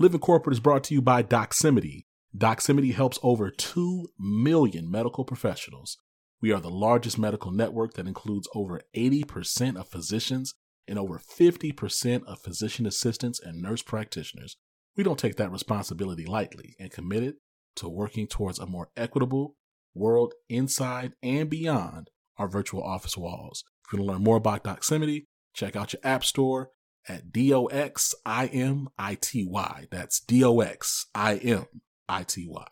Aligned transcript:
Living 0.00 0.20
Corporate 0.20 0.54
is 0.54 0.60
brought 0.60 0.84
to 0.84 0.94
you 0.94 1.02
by 1.02 1.24
Doximity. 1.24 2.04
Doximity 2.36 2.94
helps 2.94 3.18
over 3.20 3.50
2 3.50 4.06
million 4.16 4.88
medical 4.88 5.24
professionals. 5.24 5.98
We 6.40 6.52
are 6.52 6.60
the 6.60 6.70
largest 6.70 7.18
medical 7.18 7.50
network 7.50 7.94
that 7.94 8.06
includes 8.06 8.48
over 8.54 8.80
80% 8.94 9.76
of 9.76 9.88
physicians 9.88 10.54
and 10.86 11.00
over 11.00 11.18
50% 11.18 12.22
of 12.26 12.38
physician 12.38 12.86
assistants 12.86 13.40
and 13.40 13.60
nurse 13.60 13.82
practitioners. 13.82 14.56
We 14.96 15.02
don't 15.02 15.18
take 15.18 15.34
that 15.34 15.50
responsibility 15.50 16.26
lightly 16.26 16.76
and 16.78 16.92
committed 16.92 17.34
to 17.74 17.88
working 17.88 18.28
towards 18.28 18.60
a 18.60 18.66
more 18.66 18.90
equitable 18.96 19.56
world 19.96 20.32
inside 20.48 21.14
and 21.24 21.50
beyond 21.50 22.10
our 22.36 22.46
virtual 22.46 22.84
office 22.84 23.16
walls. 23.16 23.64
If 23.84 23.92
you 23.92 23.98
want 23.98 24.06
to 24.06 24.12
learn 24.12 24.22
more 24.22 24.36
about 24.36 24.62
Doximity, 24.62 25.24
check 25.54 25.74
out 25.74 25.92
your 25.92 26.00
app 26.04 26.22
store 26.22 26.70
at 27.08 27.32
D 27.32 27.52
O 27.54 27.66
X 27.66 28.14
I 28.24 28.46
M 28.46 28.88
I 28.98 29.14
T 29.14 29.44
Y. 29.44 29.86
That's 29.90 30.20
D 30.20 30.44
O 30.44 30.60
X 30.60 31.06
I 31.14 31.36
M 31.36 31.66
I 32.08 32.22
T 32.22 32.46
Y. 32.48 32.66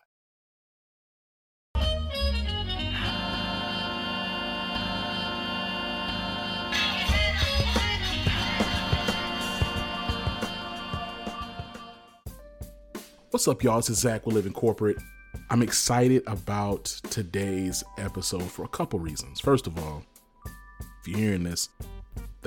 What's 13.31 13.47
up, 13.47 13.61
y'all? 13.61 13.75
This 13.77 13.89
is 13.89 13.99
Zach 13.99 14.25
with 14.25 14.33
Living 14.33 14.53
Corporate. 14.53 14.97
I'm 15.49 15.61
excited 15.61 16.23
about 16.27 16.85
today's 16.85 17.83
episode 17.97 18.49
for 18.49 18.63
a 18.63 18.67
couple 18.69 18.99
reasons. 18.99 19.39
First 19.39 19.67
of 19.67 19.77
all, 19.77 20.03
if 21.01 21.07
you're 21.07 21.19
hearing 21.19 21.43
this, 21.43 21.69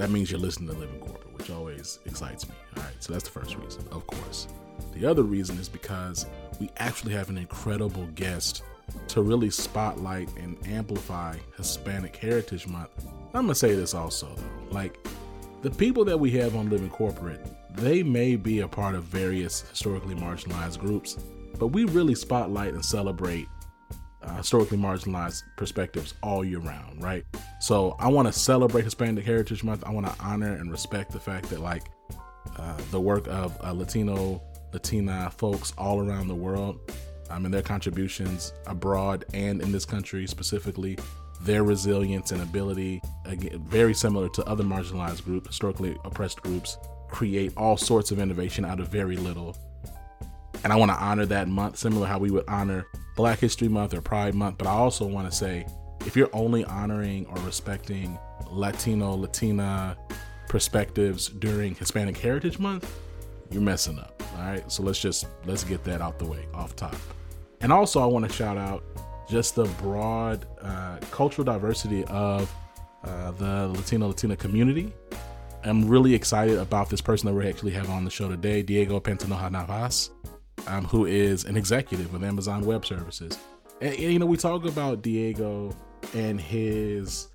that 0.00 0.08
means 0.08 0.30
you're 0.30 0.40
listening 0.40 0.70
to 0.70 0.80
Living 0.80 0.98
Corporate, 0.98 1.36
which 1.36 1.50
always 1.50 1.98
excites 2.06 2.48
me. 2.48 2.54
All 2.74 2.82
right, 2.82 2.94
so 3.00 3.12
that's 3.12 3.24
the 3.24 3.38
first 3.38 3.56
reason, 3.56 3.84
of 3.92 4.06
course. 4.06 4.48
The 4.94 5.04
other 5.04 5.24
reason 5.24 5.58
is 5.58 5.68
because 5.68 6.24
we 6.58 6.70
actually 6.78 7.12
have 7.12 7.28
an 7.28 7.36
incredible 7.36 8.06
guest 8.14 8.62
to 9.08 9.20
really 9.20 9.50
spotlight 9.50 10.34
and 10.38 10.56
amplify 10.66 11.36
Hispanic 11.58 12.16
Heritage 12.16 12.66
Month. 12.66 12.90
I'm 13.34 13.42
gonna 13.42 13.54
say 13.54 13.74
this 13.74 13.92
also 13.92 14.34
though, 14.34 14.74
like 14.74 15.06
the 15.60 15.70
people 15.70 16.06
that 16.06 16.18
we 16.18 16.30
have 16.30 16.56
on 16.56 16.70
Living 16.70 16.88
Corporate, 16.88 17.46
they 17.76 18.02
may 18.02 18.36
be 18.36 18.60
a 18.60 18.68
part 18.68 18.94
of 18.94 19.04
various 19.04 19.60
historically 19.68 20.14
marginalized 20.14 20.78
groups, 20.78 21.18
but 21.58 21.68
we 21.68 21.84
really 21.84 22.14
spotlight 22.14 22.72
and 22.72 22.82
celebrate 22.82 23.46
historically 24.36 24.78
marginalized 24.78 25.42
perspectives 25.56 26.14
all 26.22 26.44
year 26.44 26.58
round, 26.58 27.02
right? 27.02 27.24
So 27.60 27.96
I 27.98 28.08
want 28.08 28.28
to 28.28 28.32
celebrate 28.32 28.84
Hispanic 28.84 29.24
Heritage 29.24 29.64
Month. 29.64 29.84
I 29.86 29.90
want 29.90 30.06
to 30.06 30.14
honor 30.20 30.54
and 30.54 30.70
respect 30.70 31.12
the 31.12 31.20
fact 31.20 31.50
that 31.50 31.60
like 31.60 31.84
uh, 32.56 32.76
the 32.90 33.00
work 33.00 33.26
of 33.28 33.56
uh, 33.62 33.72
Latino, 33.72 34.42
Latina 34.72 35.30
folks 35.36 35.72
all 35.78 36.00
around 36.00 36.28
the 36.28 36.34
world, 36.34 36.78
I 37.30 37.38
mean 37.38 37.50
their 37.50 37.62
contributions 37.62 38.52
abroad 38.66 39.24
and 39.34 39.62
in 39.62 39.72
this 39.72 39.84
country 39.84 40.26
specifically, 40.26 40.98
their 41.42 41.64
resilience 41.64 42.32
and 42.32 42.42
ability, 42.42 43.00
again, 43.24 43.64
very 43.66 43.94
similar 43.94 44.28
to 44.30 44.44
other 44.44 44.64
marginalized 44.64 45.24
groups, 45.24 45.46
historically 45.48 45.96
oppressed 46.04 46.42
groups, 46.42 46.76
create 47.08 47.52
all 47.56 47.76
sorts 47.76 48.10
of 48.10 48.18
innovation 48.18 48.64
out 48.64 48.80
of 48.80 48.88
very 48.88 49.16
little. 49.16 49.56
And 50.62 50.72
I 50.72 50.76
want 50.76 50.90
to 50.90 50.96
honor 50.96 51.24
that 51.26 51.48
month, 51.48 51.78
similar 51.78 52.06
how 52.06 52.18
we 52.18 52.30
would 52.30 52.44
honor 52.48 52.86
Black 53.20 53.38
History 53.38 53.68
Month 53.68 53.92
or 53.92 54.00
Pride 54.00 54.34
Month. 54.34 54.56
But 54.56 54.66
I 54.66 54.70
also 54.70 55.04
want 55.04 55.30
to 55.30 55.36
say 55.36 55.66
if 56.06 56.16
you're 56.16 56.30
only 56.32 56.64
honoring 56.64 57.26
or 57.26 57.36
respecting 57.42 58.18
Latino, 58.50 59.14
Latina 59.14 59.94
perspectives 60.48 61.28
during 61.28 61.74
Hispanic 61.74 62.16
Heritage 62.16 62.58
Month, 62.58 62.90
you're 63.50 63.60
messing 63.60 63.98
up. 63.98 64.22
All 64.38 64.44
right. 64.44 64.72
So 64.72 64.82
let's 64.82 64.98
just 64.98 65.26
let's 65.44 65.64
get 65.64 65.84
that 65.84 66.00
out 66.00 66.18
the 66.18 66.24
way 66.24 66.46
off 66.54 66.74
top. 66.74 66.96
And 67.60 67.70
also 67.70 68.00
I 68.00 68.06
want 68.06 68.26
to 68.26 68.32
shout 68.32 68.56
out 68.56 68.82
just 69.28 69.54
the 69.54 69.64
broad 69.82 70.46
uh, 70.62 70.96
cultural 71.10 71.44
diversity 71.44 72.04
of 72.04 72.50
uh, 73.04 73.32
the 73.32 73.68
Latino 73.68 74.08
Latina 74.08 74.34
community. 74.34 74.94
I'm 75.62 75.86
really 75.86 76.14
excited 76.14 76.56
about 76.56 76.88
this 76.88 77.02
person 77.02 77.26
that 77.26 77.34
we 77.34 77.46
actually 77.46 77.72
have 77.72 77.90
on 77.90 78.06
the 78.06 78.10
show 78.10 78.30
today, 78.30 78.62
Diego 78.62 78.98
Pantoja 78.98 79.50
Navajas 79.50 80.08
um, 80.66 80.84
who 80.84 81.06
is 81.06 81.44
an 81.44 81.56
executive 81.56 82.12
with 82.12 82.24
Amazon 82.24 82.64
Web 82.64 82.84
Services. 82.84 83.38
And, 83.80 83.94
and, 83.94 84.12
you 84.12 84.18
know, 84.18 84.26
we 84.26 84.36
talk 84.36 84.64
about 84.64 85.02
Diego 85.02 85.74
and 86.14 86.40
his 86.40 87.28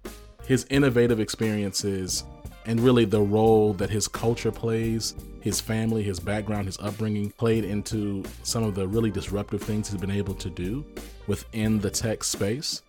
his 0.47 0.65
innovative 0.69 1.19
experiences 1.19 2.23
and 2.67 2.79
really 2.79 3.05
the 3.05 3.21
role 3.21 3.73
that 3.73 3.89
his 3.89 4.07
culture 4.07 4.51
plays, 4.51 5.15
his 5.41 5.59
family, 5.61 6.03
his 6.03 6.19
background, 6.19 6.65
his 6.65 6.79
upbringing 6.79 7.29
played 7.31 7.63
into 7.63 8.23
some 8.43 8.63
of 8.63 8.75
the 8.75 8.87
really 8.87 9.11
disruptive 9.11 9.61
things 9.61 9.89
he's 9.89 9.99
been 9.99 10.11
able 10.11 10.33
to 10.33 10.49
do 10.49 10.83
within 11.27 11.79
the 11.79 11.89
tech 11.89 12.23
space. 12.23 12.81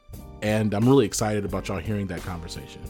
And 0.43 0.75
I'm 0.75 0.89
really 0.89 1.07
excited 1.07 1.45
about 1.45 1.69
y'all 1.69 1.79
hearing 1.79 2.07
that 2.09 2.23
conversation. 2.23 2.83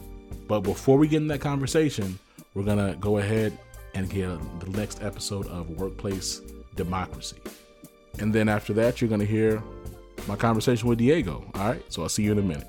But 0.46 0.60
before 0.60 0.96
we 0.96 1.08
get 1.08 1.18
in 1.18 1.28
that 1.28 1.40
conversation, 1.40 2.18
we're 2.54 2.64
gonna 2.64 2.96
go 3.00 3.18
ahead 3.18 3.56
and 3.94 4.08
get 4.08 4.38
the 4.60 4.70
next 4.70 5.02
episode 5.02 5.46
of 5.48 5.70
Workplace 5.70 6.40
democracy. 6.76 7.38
And 8.18 8.34
then 8.34 8.48
after 8.48 8.72
that, 8.74 9.00
you're 9.00 9.08
going 9.08 9.20
to 9.20 9.26
hear 9.26 9.62
my 10.26 10.36
conversation 10.36 10.88
with 10.88 10.98
Diego. 10.98 11.44
All 11.54 11.68
right. 11.68 11.92
So 11.92 12.02
I'll 12.02 12.08
see 12.08 12.22
you 12.22 12.32
in 12.32 12.38
a 12.38 12.42
minute. 12.42 12.66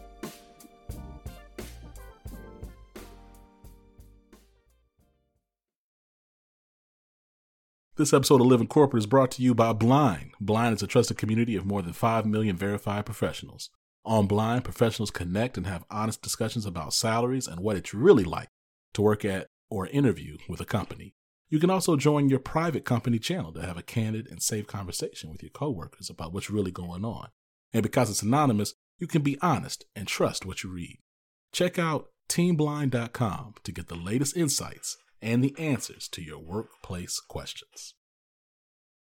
This 7.98 8.14
episode 8.14 8.42
of 8.42 8.48
Living 8.48 8.68
Corporate 8.68 9.02
is 9.02 9.08
brought 9.08 9.32
to 9.32 9.42
you 9.42 9.56
by 9.56 9.74
Blind. 9.74 10.34
Blind 10.40 10.76
is 10.76 10.84
a 10.84 10.88
trusted 10.88 11.18
community 11.18 11.56
of 11.56 11.66
more 11.66 11.82
than 11.82 11.94
5 11.94 12.28
million 12.28 12.56
verified 12.56 13.08
professionals. 13.08 13.72
On 14.06 14.28
Blind, 14.28 14.64
professionals 14.64 15.10
connect 15.10 15.58
and 15.58 15.66
have 15.66 15.84
honest 15.90 16.22
discussions 16.22 16.68
about 16.68 16.94
salaries 16.94 17.48
and 17.48 17.60
what 17.60 17.76
it's 17.76 17.96
really 17.96 18.24
like 18.24 18.50
to 18.94 19.02
work 19.02 19.26
at 19.26 19.48
or 19.72 19.88
interview 19.88 20.38
with 20.48 20.62
a 20.62 20.66
company. 20.66 21.16
You 21.50 21.60
can 21.60 21.70
also 21.70 21.96
join 21.96 22.30
your 22.30 22.40
private 22.40 22.84
company 22.84 23.20
channel 23.20 23.54
to 23.54 23.66
have 23.66 23.78
a 23.78 23.84
candid 23.84 24.28
and 24.28 24.42
safe 24.42 24.68
conversation 24.68 25.32
with 25.32 25.42
your 25.42 25.52
coworkers 25.52 26.10
about 26.10 26.34
what's 26.34 26.50
really 26.50 26.72
going 26.72 27.06
on. 27.06 27.30
And 27.74 27.84
because 27.84 28.10
it's 28.10 28.22
anonymous, 28.22 28.74
you 29.00 29.08
can 29.08 29.22
be 29.22 29.38
honest 29.42 29.86
and 29.96 30.08
trust 30.08 30.46
what 30.46 30.64
you 30.64 30.70
read. 30.70 31.00
Check 31.54 31.80
out 31.80 32.08
teamblind.com 32.30 33.56
to 33.64 33.72
get 33.72 33.88
the 33.88 33.96
latest 33.96 34.36
insights 34.36 34.98
and 35.22 35.44
the 35.44 35.56
answers 35.58 36.08
to 36.10 36.22
your 36.22 36.40
workplace 36.40 37.20
questions. 37.20 37.96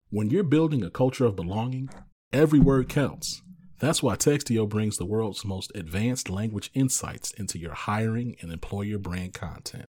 When 0.09 0.29
you're 0.29 0.43
building 0.43 0.83
a 0.83 0.91
culture 0.91 1.25
of 1.25 1.35
belonging, 1.35 1.89
every 2.31 2.59
word 2.59 2.89
counts. 2.89 3.41
That's 3.79 4.03
why 4.03 4.15
Textio 4.15 4.69
brings 4.69 4.97
the 4.97 5.05
world's 5.05 5.43
most 5.43 5.71
advanced 5.75 6.29
language 6.29 6.69
insights 6.73 7.31
into 7.31 7.57
your 7.57 7.73
hiring 7.73 8.35
and 8.41 8.51
employer 8.51 8.97
brand 8.97 9.33
content. 9.33 9.85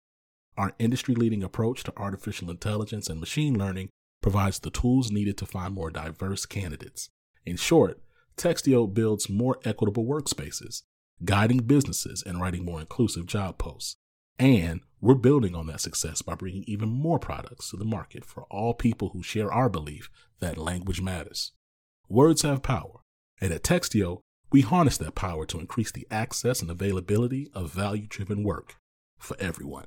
Our 0.57 0.73
industry 0.79 1.15
leading 1.15 1.43
approach 1.43 1.83
to 1.85 1.93
artificial 1.97 2.51
intelligence 2.51 3.09
and 3.09 3.19
machine 3.19 3.59
learning 3.59 3.89
provides 4.23 4.61
the 4.61 4.71
tools 4.71 5.11
needed 5.11 5.37
to 5.39 5.47
find 5.47 5.75
more 5.75 5.91
diverse 5.91 6.47
candidates. 6.47 7.11
In 7.45 7.57
short, 7.57 8.01
Textio 8.37 8.93
builds 8.93 9.29
more 9.29 9.59
equitable 9.65 10.05
workspaces, 10.05 10.83
guiding 11.25 11.59
businesses 11.59 12.23
and 12.25 12.41
writing 12.41 12.65
more 12.65 12.81
inclusive 12.81 13.27
job 13.27 13.59
posts. 13.59 13.97
And 14.39 14.81
we're 15.01 15.15
building 15.15 15.55
on 15.55 15.67
that 15.67 15.81
success 15.81 16.23
by 16.23 16.35
bringing 16.35 16.65
even 16.67 16.89
more 16.89 17.19
products 17.19 17.71
to 17.71 17.77
the 17.77 17.85
market 17.85 18.25
for 18.25 18.45
all 18.45 18.75
people 18.75 19.11
who 19.11 19.23
share 19.23 19.53
our 19.53 19.69
belief 19.69 20.09
that 20.41 20.57
language 20.57 21.01
matters. 21.01 21.53
Words 22.09 22.43
have 22.43 22.63
power, 22.63 23.01
and 23.41 23.53
at 23.53 23.63
Textio, 23.63 24.21
we 24.51 24.63
harness 24.63 24.99
that 24.99 25.15
power 25.15 25.47
to 25.47 25.59
increase 25.59 25.93
the 25.93 26.07
access 26.11 26.63
and 26.63 26.71
availability 26.71 27.49
of 27.55 27.73
value 27.73 28.07
driven 28.09 28.43
work 28.43 28.77
for 29.19 29.37
everyone. 29.39 29.87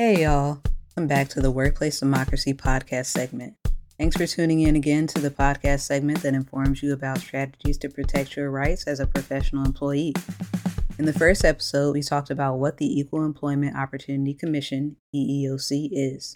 Hey, 0.00 0.22
y'all. 0.22 0.62
Welcome 0.94 1.08
back 1.08 1.26
to 1.30 1.40
the 1.40 1.50
Workplace 1.50 1.98
Democracy 1.98 2.54
podcast 2.54 3.06
segment. 3.06 3.54
Thanks 3.98 4.16
for 4.16 4.28
tuning 4.28 4.60
in 4.60 4.76
again 4.76 5.08
to 5.08 5.20
the 5.20 5.28
podcast 5.28 5.80
segment 5.80 6.22
that 6.22 6.34
informs 6.34 6.84
you 6.84 6.92
about 6.92 7.18
strategies 7.18 7.78
to 7.78 7.88
protect 7.88 8.36
your 8.36 8.48
rights 8.52 8.86
as 8.86 9.00
a 9.00 9.08
professional 9.08 9.64
employee. 9.64 10.14
In 11.00 11.04
the 11.04 11.12
first 11.12 11.44
episode, 11.44 11.94
we 11.94 12.02
talked 12.02 12.30
about 12.30 12.60
what 12.60 12.76
the 12.76 12.86
Equal 12.86 13.24
Employment 13.24 13.76
Opportunity 13.76 14.34
Commission, 14.34 14.98
EEOC, 15.12 15.88
is. 15.90 16.32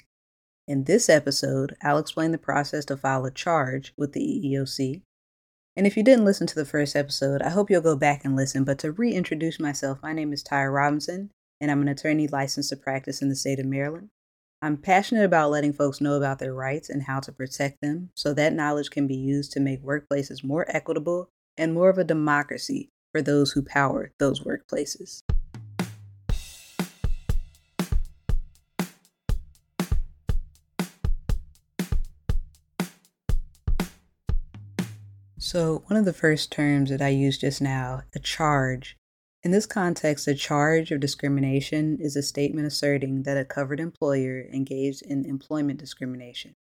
In 0.67 0.83
this 0.83 1.09
episode, 1.09 1.77
I'll 1.85 1.99
explain 1.99 2.33
the 2.33 2.39
process 2.39 2.85
to 2.87 2.97
file 2.97 3.25
a 3.27 3.31
charge 3.31 3.95
with 3.97 4.13
the 4.13 4.19
EEOC. 4.45 5.03
And 5.77 5.87
if 5.87 5.97
you 5.97 6.03
didn't 6.03 6.25
listen 6.25 6.49
to 6.49 6.57
the 6.57 6.65
first 6.65 6.97
episode, 6.97 7.43
I 7.43 7.51
hope 7.51 7.71
you'll 7.71 7.81
go 7.81 7.95
back 7.95 8.25
and 8.25 8.35
listen. 8.35 8.65
But 8.65 8.81
to 8.81 8.91
reintroduce 8.91 9.61
myself, 9.61 10.01
my 10.03 10.13
name 10.13 10.33
is 10.33 10.43
Tyra 10.43 10.75
Robinson, 10.75 11.31
and 11.63 11.71
I'm 11.71 11.81
an 11.81 11.87
attorney 11.87 12.27
licensed 12.27 12.71
to 12.71 12.77
practice 12.77 13.23
in 13.23 13.29
the 13.29 13.37
state 13.37 13.61
of 13.61 13.67
Maryland. 13.67 14.09
I'm 14.61 14.77
passionate 14.77 15.25
about 15.25 15.53
letting 15.53 15.73
folks 15.73 16.01
know 16.01 16.15
about 16.15 16.41
their 16.41 16.53
rights 16.53 16.91
and 16.91 17.05
how 17.05 17.21
to 17.21 17.31
protect 17.31 17.81
them 17.81 18.11
so 18.17 18.35
that 18.35 18.53
knowledge 18.53 18.91
can 18.91 19.07
be 19.07 19.15
used 19.15 19.53
to 19.53 19.61
make 19.61 19.81
workplaces 19.81 20.43
more 20.43 20.67
equitable 20.69 21.29
and 21.57 21.73
more 21.73 21.89
of 21.89 21.99
a 21.99 22.05
democracy 22.05 22.89
for 23.13 23.23
those 23.23 23.53
who 23.53 23.63
power 23.63 24.11
those 24.19 24.41
workplaces. 24.41 25.21
So, 35.39 35.85
one 35.87 35.99
of 35.99 36.07
the 36.07 36.13
first 36.13 36.51
terms 36.51 36.91
that 36.91 37.03
I 37.03 37.09
used 37.09 37.43
just 37.43 37.61
now, 37.61 38.03
a 38.15 38.19
charge, 38.19 38.97
in 39.45 39.51
this 39.51 39.67
context, 39.67 40.29
a 40.29 40.37
charge 40.37 40.93
of 40.93 41.01
discrimination 41.01 41.99
is 42.01 42.15
a 42.15 42.23
statement 42.23 42.67
asserting 42.67 43.25
that 43.25 43.37
a 43.37 43.45
covered 43.45 43.81
employer 43.81 44.47
engaged 44.53 45.03
in 45.03 45.25
employment 45.25 45.81
discrimination. 45.81 46.55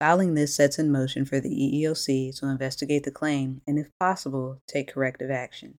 Filing 0.00 0.34
this 0.34 0.56
sets 0.56 0.76
in 0.76 0.90
motion 0.90 1.24
for 1.24 1.38
the 1.38 1.50
EEOC 1.50 2.36
to 2.40 2.46
investigate 2.48 3.04
the 3.04 3.12
claim 3.12 3.60
and, 3.64 3.78
if 3.78 3.86
possible, 4.00 4.60
take 4.66 4.92
corrective 4.92 5.30
action. 5.30 5.78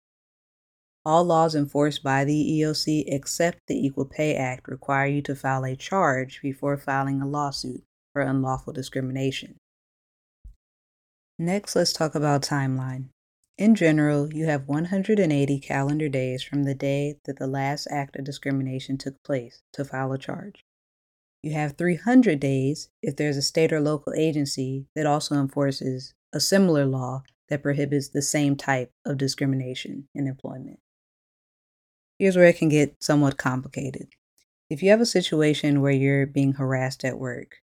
All 1.03 1.25
laws 1.25 1.53
enforced 1.53 2.01
by 2.01 2.23
the 2.23 2.33
EEOC 2.33 3.03
except 3.07 3.59
the 3.67 3.85
Equal 3.85 4.05
Pay 4.05 4.35
Act 4.35 4.69
require 4.69 5.07
you 5.07 5.21
to 5.23 5.35
file 5.35 5.65
a 5.65 5.75
charge 5.75 6.41
before 6.41 6.77
filing 6.77 7.21
a 7.21 7.27
lawsuit 7.27 7.83
for 8.13 8.21
unlawful 8.21 8.71
discrimination. 8.71 9.57
Next, 11.37 11.75
let's 11.75 11.91
talk 11.91 12.15
about 12.15 12.41
timeline. 12.41 13.09
In 13.57 13.73
general, 13.73 14.33
you 14.33 14.45
have 14.47 14.67
180 14.67 15.59
calendar 15.59 16.09
days 16.09 16.43
from 16.43 16.63
the 16.63 16.75
day 16.75 17.19
that 17.23 17.39
the 17.39 17.47
last 17.47 17.87
act 17.89 18.17
of 18.17 18.25
discrimination 18.25 18.97
took 18.97 19.23
place 19.23 19.61
to 19.71 19.85
file 19.85 20.11
a 20.11 20.17
charge. 20.17 20.65
You 21.41 21.53
have 21.53 21.77
300 21.77 22.37
days 22.39 22.89
if 23.01 23.15
there's 23.15 23.37
a 23.37 23.41
state 23.41 23.71
or 23.71 23.79
local 23.79 24.13
agency 24.13 24.87
that 24.93 25.05
also 25.05 25.35
enforces 25.35 26.13
a 26.33 26.41
similar 26.41 26.85
law 26.85 27.23
that 27.47 27.63
prohibits 27.63 28.09
the 28.09 28.21
same 28.21 28.57
type 28.57 28.91
of 29.05 29.17
discrimination 29.17 30.09
in 30.13 30.27
employment. 30.27 30.79
Here's 32.19 32.35
where 32.35 32.47
it 32.47 32.57
can 32.57 32.69
get 32.69 33.01
somewhat 33.01 33.37
complicated. 33.37 34.09
If 34.69 34.83
you 34.83 34.89
have 34.89 35.01
a 35.01 35.05
situation 35.05 35.81
where 35.81 35.91
you're 35.93 36.25
being 36.25 36.53
harassed 36.53 37.05
at 37.05 37.19
work, 37.19 37.57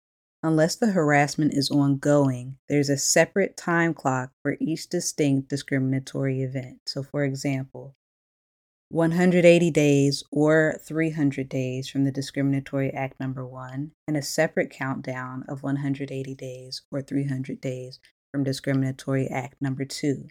unless 0.42 0.76
the 0.76 0.92
harassment 0.92 1.54
is 1.54 1.70
ongoing, 1.70 2.58
there's 2.68 2.88
a 2.88 2.96
separate 2.96 3.56
time 3.56 3.94
clock 3.94 4.30
for 4.42 4.56
each 4.60 4.88
distinct 4.88 5.48
discriminatory 5.48 6.42
event. 6.42 6.80
So, 6.86 7.02
for 7.02 7.24
example, 7.24 7.96
180 8.90 9.70
days 9.70 10.24
or 10.32 10.80
300 10.82 11.48
days 11.48 11.88
from 11.88 12.04
the 12.04 12.12
discriminatory 12.12 12.90
act 12.90 13.20
number 13.20 13.46
one, 13.46 13.92
and 14.06 14.16
a 14.16 14.22
separate 14.22 14.70
countdown 14.70 15.44
of 15.48 15.62
180 15.62 16.34
days 16.34 16.82
or 16.90 17.02
300 17.02 17.60
days 17.60 18.00
from 18.32 18.44
discriminatory 18.44 19.28
act 19.28 19.60
number 19.60 19.84
two. 19.84 20.28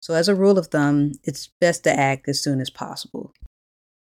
So, 0.00 0.14
as 0.14 0.28
a 0.28 0.34
rule 0.34 0.58
of 0.58 0.68
thumb, 0.68 1.12
it's 1.22 1.50
best 1.60 1.84
to 1.84 1.92
act 1.92 2.28
as 2.28 2.42
soon 2.42 2.60
as 2.60 2.70
possible. 2.70 3.34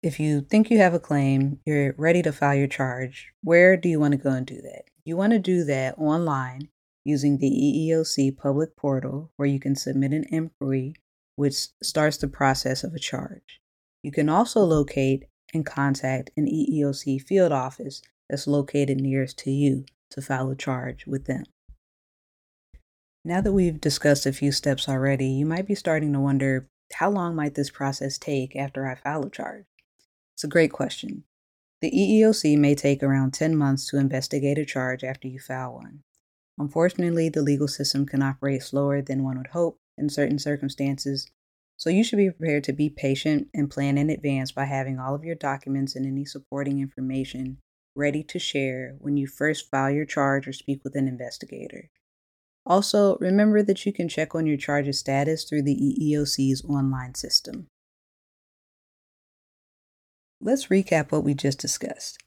If 0.04 0.20
you 0.20 0.42
think 0.42 0.70
you 0.70 0.80
have 0.80 0.94
a 0.94 1.00
claim, 1.00 1.62
you're 1.66 1.94
ready 1.98 2.22
to 2.24 2.34
file 2.34 2.56
your 2.56 2.68
charge, 2.68 3.32
where 3.42 3.78
do 3.78 3.88
you 3.88 4.02
want 4.02 4.12
to 4.12 4.18
go 4.18 4.32
and 4.32 4.46
do 4.46 4.62
that? 4.62 4.84
You 5.06 5.16
want 5.16 5.32
to 5.32 5.40
do 5.40 5.64
that 5.64 5.98
online 5.98 6.68
using 7.06 7.38
the 7.38 7.50
EEOC 7.50 8.38
public 8.38 8.76
portal 8.76 9.32
where 9.38 9.48
you 9.48 9.62
can 9.62 9.78
submit 9.78 10.12
an 10.12 10.26
inquiry, 10.30 10.96
which 11.38 11.70
starts 11.82 12.18
the 12.18 12.28
process 12.28 12.84
of 12.84 12.94
a 12.94 13.00
charge. 13.00 13.62
You 14.04 14.12
can 14.12 14.28
also 14.28 14.60
locate 14.66 15.24
and 15.54 15.66
contact 15.66 16.32
an 16.36 16.48
EEOC 16.48 17.22
field 17.22 17.54
office 17.54 18.02
that's 18.30 18.46
located 18.46 19.00
nearest 19.00 19.40
to 19.40 19.52
you 19.52 19.86
to 20.12 20.22
file 20.22 20.50
a 20.50 20.56
charge 20.58 21.06
with 21.08 21.28
them. 21.28 21.46
Now 23.24 23.40
that 23.40 23.54
we've 23.54 23.80
discussed 23.80 24.26
a 24.26 24.34
few 24.34 24.52
steps 24.52 24.90
already, 24.90 25.28
you 25.28 25.46
might 25.46 25.66
be 25.66 25.76
starting 25.76 26.12
to 26.12 26.20
wonder 26.20 26.68
how 26.92 27.10
long 27.10 27.36
might 27.36 27.56
this 27.56 27.70
process 27.70 28.18
take 28.18 28.54
after 28.58 28.86
I 28.86 28.96
file 28.96 29.26
a 29.26 29.30
charge? 29.30 29.64
It's 30.44 30.50
a 30.50 30.60
great 30.60 30.74
question. 30.74 31.24
The 31.80 31.90
EEOC 31.90 32.58
may 32.58 32.76
take 32.76 33.02
around 33.02 33.34
10 33.34 33.56
months 33.56 33.88
to 33.88 33.98
investigate 33.98 34.58
a 34.58 34.66
charge 34.66 35.02
after 35.02 35.26
you 35.30 35.40
file 35.40 35.76
one. 35.76 36.04
Unfortunately, 36.58 37.30
the 37.30 37.42
legal 37.42 37.70
system 37.70 38.06
can 38.06 38.22
operate 38.22 38.62
slower 38.62 39.02
than 39.02 39.24
one 39.24 39.38
would 39.38 39.52
hope 39.54 39.78
in 39.98 40.10
certain 40.10 40.38
circumstances, 40.38 41.32
so 41.78 41.90
you 41.90 42.04
should 42.04 42.18
be 42.18 42.30
prepared 42.30 42.66
to 42.66 42.74
be 42.74 42.90
patient 42.90 43.48
and 43.54 43.72
plan 43.72 43.98
in 43.98 44.10
advance 44.10 44.52
by 44.52 44.66
having 44.66 45.00
all 45.00 45.16
of 45.16 45.24
your 45.24 45.36
documents 45.36 45.96
and 45.96 46.06
any 46.06 46.26
supporting 46.26 46.82
information 46.82 47.60
ready 47.96 48.22
to 48.24 48.38
share 48.38 48.98
when 49.00 49.16
you 49.16 49.28
first 49.28 49.72
file 49.72 49.92
your 49.92 50.06
charge 50.06 50.46
or 50.46 50.52
speak 50.52 50.84
with 50.84 50.98
an 50.98 51.08
investigator. 51.08 51.90
Also, 52.66 53.16
remember 53.22 53.64
that 53.64 53.86
you 53.86 53.94
can 53.94 54.10
check 54.10 54.36
on 54.36 54.46
your 54.46 54.58
charges 54.58 55.00
status 55.00 55.46
through 55.46 55.62
the 55.62 55.78
EEOC's 55.78 56.66
online 56.66 57.16
system. 57.16 57.70
Let's 60.46 60.68
recap 60.68 61.10
what 61.10 61.24
we 61.24 61.34
just 61.36 61.58
discussed. 61.58 62.22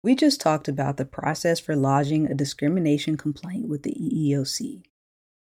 We 0.00 0.14
just 0.14 0.40
talked 0.40 0.68
about 0.68 0.98
the 0.98 1.04
process 1.04 1.58
for 1.58 1.74
lodging 1.74 2.26
a 2.30 2.34
discrimination 2.34 3.16
complaint 3.16 3.68
with 3.68 3.82
the 3.82 3.90
EEOC. 3.90 4.84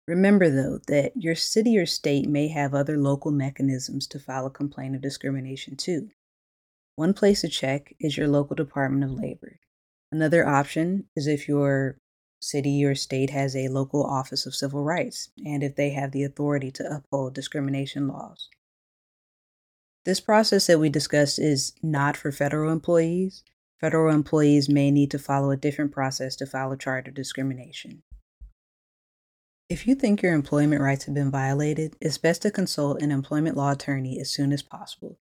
Remember, 0.07 0.51
though, 0.51 0.81
that 0.89 1.13
your 1.17 1.35
city 1.35 1.79
or 1.79 1.87
state 1.87 2.29
may 2.29 2.49
have 2.49 2.75
other 2.75 2.99
local 2.99 3.31
mechanisms 3.31 4.07
to 4.09 4.19
file 4.19 4.45
a 4.45 4.51
complaint 4.51 4.95
of 4.95 5.01
discrimination 5.01 5.75
too. 5.75 6.11
One 6.97 7.15
place 7.15 7.41
to 7.41 7.49
check 7.49 7.95
is 7.99 8.19
your 8.19 8.29
local 8.29 8.57
Department 8.57 9.05
of 9.05 9.19
Labor. 9.19 9.59
Another 10.11 10.47
option 10.47 11.05
is 11.17 11.27
if 11.27 11.49
your 11.49 11.97
city 12.43 12.85
or 12.85 12.95
state 12.95 13.31
has 13.31 13.57
a 13.57 13.69
local 13.69 14.05
office 14.05 14.45
of 14.45 14.55
civil 14.55 14.85
rights 14.85 15.31
and 15.47 15.63
if 15.63 15.77
they 15.77 15.93
have 15.93 16.13
the 16.13 16.25
authority 16.25 16.71
to 16.73 16.95
uphold 16.95 17.33
discrimination 17.33 18.07
laws. 18.07 18.51
This 20.05 20.21
process 20.21 20.67
that 20.67 20.81
we 20.81 20.89
discussed 20.89 21.39
is 21.39 21.75
not 21.83 22.17
for 22.17 22.33
federal 22.33 22.73
employees. 22.73 23.45
Federal 23.81 24.13
employees 24.13 24.69
may 24.69 24.91
need 24.91 25.11
to 25.13 25.19
follow 25.19 25.51
a 25.51 25.57
different 25.57 25.93
process 25.93 26.35
to 26.37 26.47
file 26.47 26.73
a 26.73 26.77
charge 26.77 27.07
of 27.07 27.15
discrimination. 27.15 28.03
If 29.69 29.87
you 29.87 29.95
think 29.95 30.21
your 30.21 30.35
employment 30.35 30.83
rights 30.83 31.05
have 31.05 31.15
been 31.15 31.31
violated, 31.31 31.97
it's 32.01 32.19
best 32.19 32.43
to 32.43 32.51
consult 32.51 33.01
an 33.01 33.13
employment 33.13 33.57
law 33.57 33.71
attorney 33.71 34.21
as 34.21 34.31
soon 34.31 34.53
as 34.53 34.63
possible. 34.63 35.19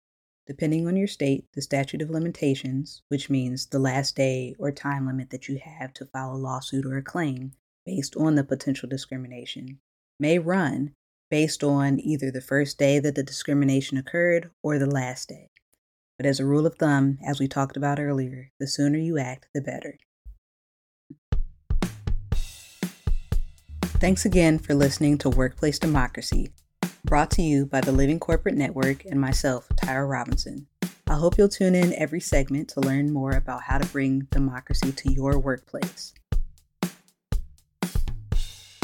Depending 0.46 0.88
on 0.88 0.96
your 0.96 1.08
state, 1.08 1.46
the 1.54 1.62
statute 1.62 2.02
of 2.02 2.12
limitations, 2.12 3.02
which 3.08 3.30
means 3.30 3.66
the 3.66 3.80
last 3.80 4.16
day 4.16 4.56
or 4.60 4.72
time 4.72 5.08
limit 5.08 5.32
that 5.32 5.48
you 5.48 5.60
have 5.64 5.94
to 5.94 6.06
file 6.06 6.34
a 6.34 6.38
lawsuit 6.38 6.86
or 6.86 6.98
a 6.98 7.02
claim 7.02 7.54
based 7.86 8.16
on 8.18 8.36
the 8.36 8.44
potential 8.44 8.88
discrimination, 8.88 9.80
may 10.20 10.38
run 10.38 10.94
based 11.30 11.64
on 11.64 12.00
either 12.00 12.32
the 12.32 12.42
first 12.42 12.78
day 12.78 13.00
that 13.00 13.16
the 13.16 13.24
discrimination 13.24 13.98
occurred 13.98 14.52
or 14.64 14.78
the 14.78 14.90
last 14.90 15.30
day. 15.30 15.50
But 16.18 16.26
as 16.26 16.40
a 16.40 16.46
rule 16.46 16.66
of 16.66 16.76
thumb, 16.76 17.18
as 17.26 17.40
we 17.40 17.48
talked 17.48 17.76
about 17.76 18.00
earlier, 18.00 18.52
the 18.60 18.68
sooner 18.68 18.98
you 18.98 19.18
act, 19.18 19.48
the 19.54 19.62
better. 19.62 19.98
Thanks 24.00 24.26
again 24.26 24.60
for 24.60 24.74
listening 24.74 25.18
to 25.20 25.30
Workplace 25.30 25.80
Democracy, 25.80 26.52
brought 27.04 27.32
to 27.32 27.42
you 27.42 27.66
by 27.66 27.82
the 27.82 27.92
Living 27.92 28.20
Corporate 28.20 28.56
Network 28.56 29.06
and 29.06 29.20
myself, 29.20 29.68
Tyra 29.76 30.10
Robinson. 30.10 30.68
I 31.08 31.16
hope 31.16 31.38
you'll 31.38 31.50
tune 31.50 31.76
in 31.76 31.94
every 31.94 32.20
segment 32.20 32.70
to 32.70 32.80
learn 32.82 33.12
more 33.12 33.32
about 33.32 33.64
how 33.64 33.78
to 33.78 33.88
bring 33.90 34.28
democracy 34.32 34.92
to 34.92 35.14
your 35.14 35.38
workplace. 35.40 36.14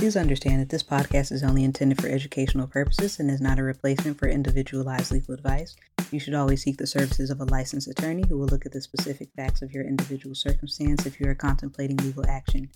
Please 0.01 0.17
understand 0.17 0.59
that 0.59 0.69
this 0.69 0.81
podcast 0.81 1.31
is 1.31 1.43
only 1.43 1.63
intended 1.63 2.01
for 2.01 2.07
educational 2.07 2.65
purposes 2.65 3.19
and 3.19 3.29
is 3.29 3.39
not 3.39 3.59
a 3.59 3.63
replacement 3.63 4.17
for 4.17 4.27
individualized 4.27 5.11
legal 5.11 5.35
advice. 5.35 5.75
You 6.09 6.19
should 6.19 6.33
always 6.33 6.63
seek 6.63 6.77
the 6.77 6.87
services 6.87 7.29
of 7.29 7.39
a 7.39 7.45
licensed 7.45 7.87
attorney 7.87 8.23
who 8.27 8.39
will 8.39 8.47
look 8.47 8.65
at 8.65 8.71
the 8.71 8.81
specific 8.81 9.29
facts 9.35 9.61
of 9.61 9.71
your 9.73 9.83
individual 9.83 10.33
circumstance 10.33 11.05
if 11.05 11.19
you 11.19 11.29
are 11.29 11.35
contemplating 11.35 11.97
legal 11.97 12.25
action. 12.27 12.71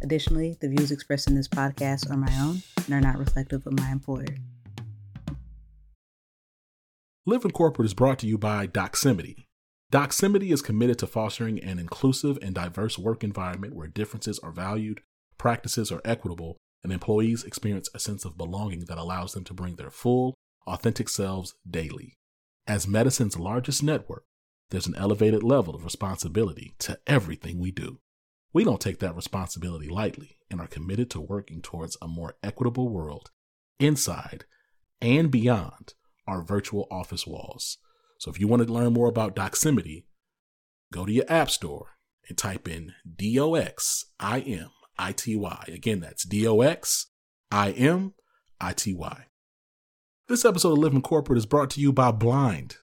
Additionally, 0.00 0.56
the 0.62 0.70
views 0.70 0.90
expressed 0.90 1.28
in 1.28 1.34
this 1.34 1.48
podcast 1.48 2.10
are 2.10 2.16
my 2.16 2.32
own 2.40 2.62
and 2.86 2.94
are 2.94 3.06
not 3.06 3.18
reflective 3.18 3.66
of 3.66 3.78
my 3.78 3.90
employer. 3.92 4.38
Live 7.26 7.42
Living 7.44 7.50
Corporate 7.50 7.84
is 7.84 7.92
brought 7.92 8.20
to 8.20 8.26
you 8.26 8.38
by 8.38 8.66
Doximity. 8.66 9.44
Doximity 9.92 10.50
is 10.50 10.62
committed 10.62 10.98
to 11.00 11.06
fostering 11.06 11.62
an 11.62 11.78
inclusive 11.78 12.38
and 12.40 12.54
diverse 12.54 12.98
work 12.98 13.22
environment 13.22 13.74
where 13.74 13.86
differences 13.86 14.38
are 14.38 14.50
valued, 14.50 15.02
practices 15.36 15.92
are 15.92 16.00
equitable, 16.06 16.56
and 16.82 16.92
employees 16.92 17.44
experience 17.44 17.88
a 17.94 17.98
sense 17.98 18.24
of 18.24 18.38
belonging 18.38 18.86
that 18.86 18.98
allows 18.98 19.32
them 19.32 19.44
to 19.44 19.54
bring 19.54 19.76
their 19.76 19.90
full, 19.90 20.34
authentic 20.66 21.08
selves 21.08 21.54
daily. 21.68 22.16
As 22.66 22.86
medicine's 22.86 23.38
largest 23.38 23.82
network, 23.82 24.24
there's 24.70 24.86
an 24.86 24.94
elevated 24.96 25.42
level 25.42 25.74
of 25.74 25.84
responsibility 25.84 26.74
to 26.78 26.98
everything 27.06 27.58
we 27.58 27.70
do. 27.70 27.98
We 28.52 28.64
don't 28.64 28.80
take 28.80 28.98
that 29.00 29.16
responsibility 29.16 29.88
lightly 29.88 30.38
and 30.50 30.60
are 30.60 30.66
committed 30.66 31.10
to 31.10 31.20
working 31.20 31.62
towards 31.62 31.96
a 32.00 32.08
more 32.08 32.36
equitable 32.42 32.88
world 32.88 33.30
inside 33.78 34.44
and 35.00 35.30
beyond 35.30 35.94
our 36.26 36.42
virtual 36.42 36.86
office 36.90 37.26
walls. 37.26 37.78
So 38.18 38.30
if 38.30 38.38
you 38.38 38.46
want 38.46 38.66
to 38.66 38.72
learn 38.72 38.92
more 38.92 39.08
about 39.08 39.34
Doximity, 39.34 40.04
go 40.92 41.06
to 41.06 41.12
your 41.12 41.24
app 41.28 41.50
store 41.50 41.96
and 42.28 42.36
type 42.36 42.68
in 42.68 42.92
D 43.16 43.38
O 43.40 43.54
X 43.54 44.06
I 44.18 44.40
M 44.40 44.70
I 45.00 45.12
T 45.12 45.34
Y. 45.34 45.64
Again, 45.68 46.00
that's 46.00 46.24
D 46.24 46.46
O 46.46 46.60
X 46.60 47.06
I 47.50 47.70
M 47.70 48.12
I 48.60 48.74
T 48.74 48.92
Y. 48.92 49.24
This 50.28 50.44
episode 50.44 50.72
of 50.72 50.78
Living 50.78 51.00
Corporate 51.00 51.38
is 51.38 51.46
brought 51.46 51.70
to 51.70 51.80
you 51.80 51.90
by 51.90 52.10
Blind. 52.10 52.76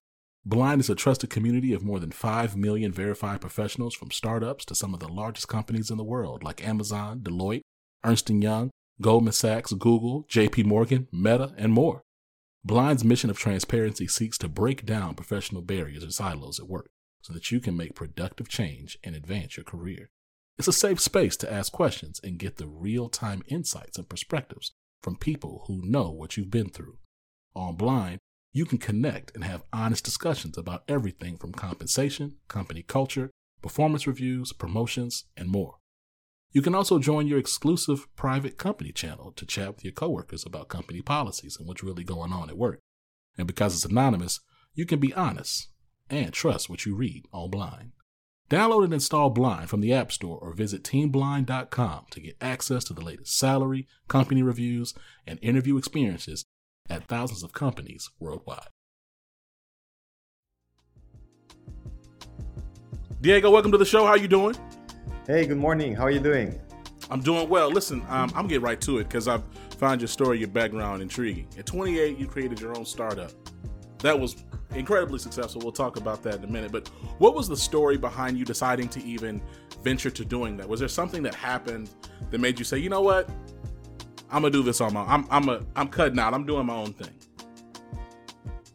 Blind 0.43 0.81
is 0.81 0.89
a 0.89 0.95
trusted 0.95 1.29
community 1.29 1.73
of 1.73 1.83
more 1.83 1.99
than 1.99 2.09
5 2.09 2.57
million 2.57 2.91
verified 2.91 3.39
professionals 3.39 3.93
from 3.93 4.09
startups 4.09 4.65
to 4.65 4.73
some 4.73 4.95
of 4.95 4.99
the 4.99 5.07
largest 5.07 5.47
companies 5.47 5.91
in 5.91 5.97
the 5.97 6.03
world 6.03 6.41
like 6.41 6.65
Amazon, 6.65 7.19
Deloitte, 7.19 7.61
Ernst 8.03 8.29
& 8.29 8.31
Young, 8.31 8.71
Goldman 8.99 9.33
Sachs, 9.33 9.73
Google, 9.73 10.25
JP 10.27 10.65
Morgan, 10.65 11.07
Meta, 11.11 11.53
and 11.55 11.71
more. 11.71 12.01
Blind's 12.65 13.03
mission 13.03 13.29
of 13.29 13.37
transparency 13.37 14.07
seeks 14.07 14.39
to 14.39 14.49
break 14.49 14.85
down 14.85 15.13
professional 15.13 15.61
barriers 15.61 16.01
and 16.01 16.13
silos 16.13 16.59
at 16.59 16.67
work 16.67 16.89
so 17.21 17.31
that 17.31 17.51
you 17.51 17.59
can 17.59 17.77
make 17.77 17.93
productive 17.93 18.49
change 18.49 18.97
and 19.03 19.15
advance 19.15 19.55
your 19.55 19.63
career. 19.63 20.09
It's 20.57 20.67
a 20.67 20.73
safe 20.73 20.99
space 20.99 21.37
to 21.37 21.53
ask 21.53 21.71
questions 21.71 22.19
and 22.23 22.39
get 22.39 22.57
the 22.57 22.67
real 22.67 23.09
time 23.09 23.43
insights 23.47 23.97
and 23.97 24.09
perspectives 24.09 24.71
from 25.01 25.15
people 25.15 25.63
who 25.67 25.81
know 25.83 26.09
what 26.09 26.35
you've 26.35 26.49
been 26.49 26.69
through. 26.69 26.97
On 27.55 27.75
Blind, 27.75 28.19
you 28.53 28.65
can 28.65 28.79
connect 28.79 29.35
and 29.35 29.43
have 29.43 29.63
honest 29.71 30.03
discussions 30.03 30.57
about 30.57 30.83
everything 30.87 31.37
from 31.37 31.51
compensation, 31.51 32.37
company 32.47 32.81
culture, 32.81 33.29
performance 33.61 34.07
reviews, 34.07 34.51
promotions, 34.51 35.25
and 35.35 35.49
more. 35.49 35.75
You 36.51 36.63
can 36.63 36.73
also 36.73 36.97
join 36.97 37.27
your 37.27 37.37
exclusive 37.37 38.07
private 38.15 38.57
company 38.57 38.91
channel 38.91 39.31
to 39.33 39.45
chat 39.45 39.75
with 39.75 39.83
your 39.83 39.93
coworkers 39.93 40.43
about 40.43 40.69
company 40.69 41.01
policies 41.01 41.57
and 41.57 41.67
what's 41.67 41.83
really 41.83 42.03
going 42.03 42.33
on 42.33 42.49
at 42.49 42.57
work. 42.57 42.79
And 43.37 43.45
because 43.45 43.75
it's 43.75 43.85
anonymous, 43.85 44.39
you 44.73 44.87
can 44.87 44.99
be 44.99 45.13
honest 45.13 45.67
and 46.09 46.33
trust 46.33 46.67
what 46.67 46.85
you 46.85 46.95
read 46.95 47.25
on 47.31 47.51
Blind. 47.51 47.91
Download 48.49 48.85
and 48.85 48.93
install 48.93 49.29
Blind 49.29 49.69
from 49.69 49.81
the 49.81 49.93
App 49.93 50.09
Store 50.09 50.39
or 50.41 50.53
visit 50.53 50.81
teamblind.com 50.81 52.05
to 52.11 52.19
get 52.21 52.37
access 52.39 52.85
to 52.85 52.93
the 52.93 53.01
latest 53.01 53.37
salary, 53.37 53.87
company 54.07 54.41
reviews, 54.41 54.93
and 55.25 55.37
interview 55.41 55.77
experiences 55.77 56.45
at 56.89 57.07
thousands 57.07 57.43
of 57.43 57.51
companies 57.51 58.09
worldwide. 58.19 58.69
Diego, 63.19 63.51
welcome 63.51 63.71
to 63.73 63.77
the 63.77 63.85
show. 63.85 64.05
How 64.05 64.11
are 64.11 64.17
you 64.17 64.29
doing? 64.29 64.55
Hey, 65.25 65.45
good 65.45 65.57
morning. 65.57 65.93
How 65.93 66.03
are 66.03 66.11
you 66.11 66.21
doing? 66.21 66.57
I'm 67.09 67.19
doing 67.19 67.49
well. 67.49 67.69
Listen, 67.69 68.01
um, 68.07 68.31
I'm 68.33 68.47
getting 68.47 68.63
right 68.63 68.79
to 68.81 68.99
it 68.99 69.09
because 69.09 69.27
I've 69.27 69.43
found 69.77 69.99
your 69.99 70.07
story, 70.07 70.39
your 70.39 70.47
background 70.47 71.01
intriguing. 71.01 71.49
At 71.57 71.65
28, 71.65 72.17
you 72.17 72.27
created 72.27 72.61
your 72.61 72.77
own 72.77 72.85
startup. 72.85 73.31
That 73.99 74.17
was 74.17 74.45
incredibly 74.77 75.19
successful. 75.19 75.61
We'll 75.61 75.71
talk 75.71 75.97
about 75.97 76.23
that 76.23 76.35
in 76.35 76.43
a 76.43 76.47
minute. 76.47 76.71
But 76.71 76.87
what 77.17 77.35
was 77.35 77.47
the 77.47 77.57
story 77.57 77.97
behind 77.97 78.37
you 78.37 78.45
deciding 78.45 78.89
to 78.89 79.03
even 79.03 79.41
venture 79.81 80.11
to 80.11 80.23
doing 80.23 80.57
that? 80.57 80.69
Was 80.69 80.79
there 80.79 80.89
something 80.89 81.23
that 81.23 81.35
happened 81.35 81.89
that 82.31 82.39
made 82.39 82.59
you 82.59 82.65
say, 82.65 82.77
you 82.77 82.89
know 82.89 83.01
what, 83.01 83.29
I'm 84.29 84.41
gonna 84.41 84.51
do 84.51 84.63
this 84.63 84.81
on 84.81 84.93
my, 84.93 85.01
I'm, 85.03 85.25
I'm 85.29 85.49
a, 85.49 85.61
I'm 85.75 85.87
cutting 85.87 86.19
out. 86.19 86.33
I'm 86.33 86.45
doing 86.45 86.65
my 86.65 86.75
own 86.75 86.93
thing. 86.93 87.13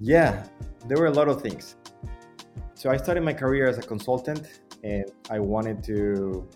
Yeah, 0.01 0.47
there 0.89 0.99
were 0.99 1.07
a 1.07 1.13
lot 1.13 1.29
of 1.29 1.43
things. 1.43 1.77
So 2.75 2.91
I 2.91 2.97
started 2.97 3.23
my 3.23 3.33
career 3.33 3.69
as 3.69 3.79
a 3.79 3.83
consultant 3.83 4.61
and 4.83 5.05
I 5.31 5.39
wanted 5.39 5.85
to, 5.85 6.49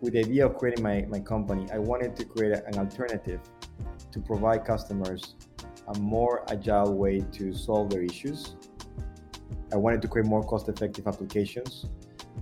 with 0.00 0.12
the 0.12 0.20
idea 0.20 0.46
of 0.46 0.56
creating 0.56 0.82
my, 0.82 1.06
my 1.08 1.20
company, 1.20 1.66
I 1.72 1.78
wanted 1.78 2.14
to 2.16 2.24
create 2.24 2.52
an 2.66 2.78
alternative 2.78 3.40
to 4.12 4.20
provide 4.20 4.64
customers 4.64 5.34
a 5.94 5.98
more 5.98 6.44
agile 6.50 6.94
way 6.94 7.20
to 7.32 7.52
solve 7.52 7.90
their 7.90 8.02
issues. 8.02 8.56
I 9.72 9.76
wanted 9.76 10.02
to 10.02 10.08
create 10.08 10.26
more 10.26 10.42
cost 10.42 10.68
effective 10.68 11.06
applications. 11.06 11.86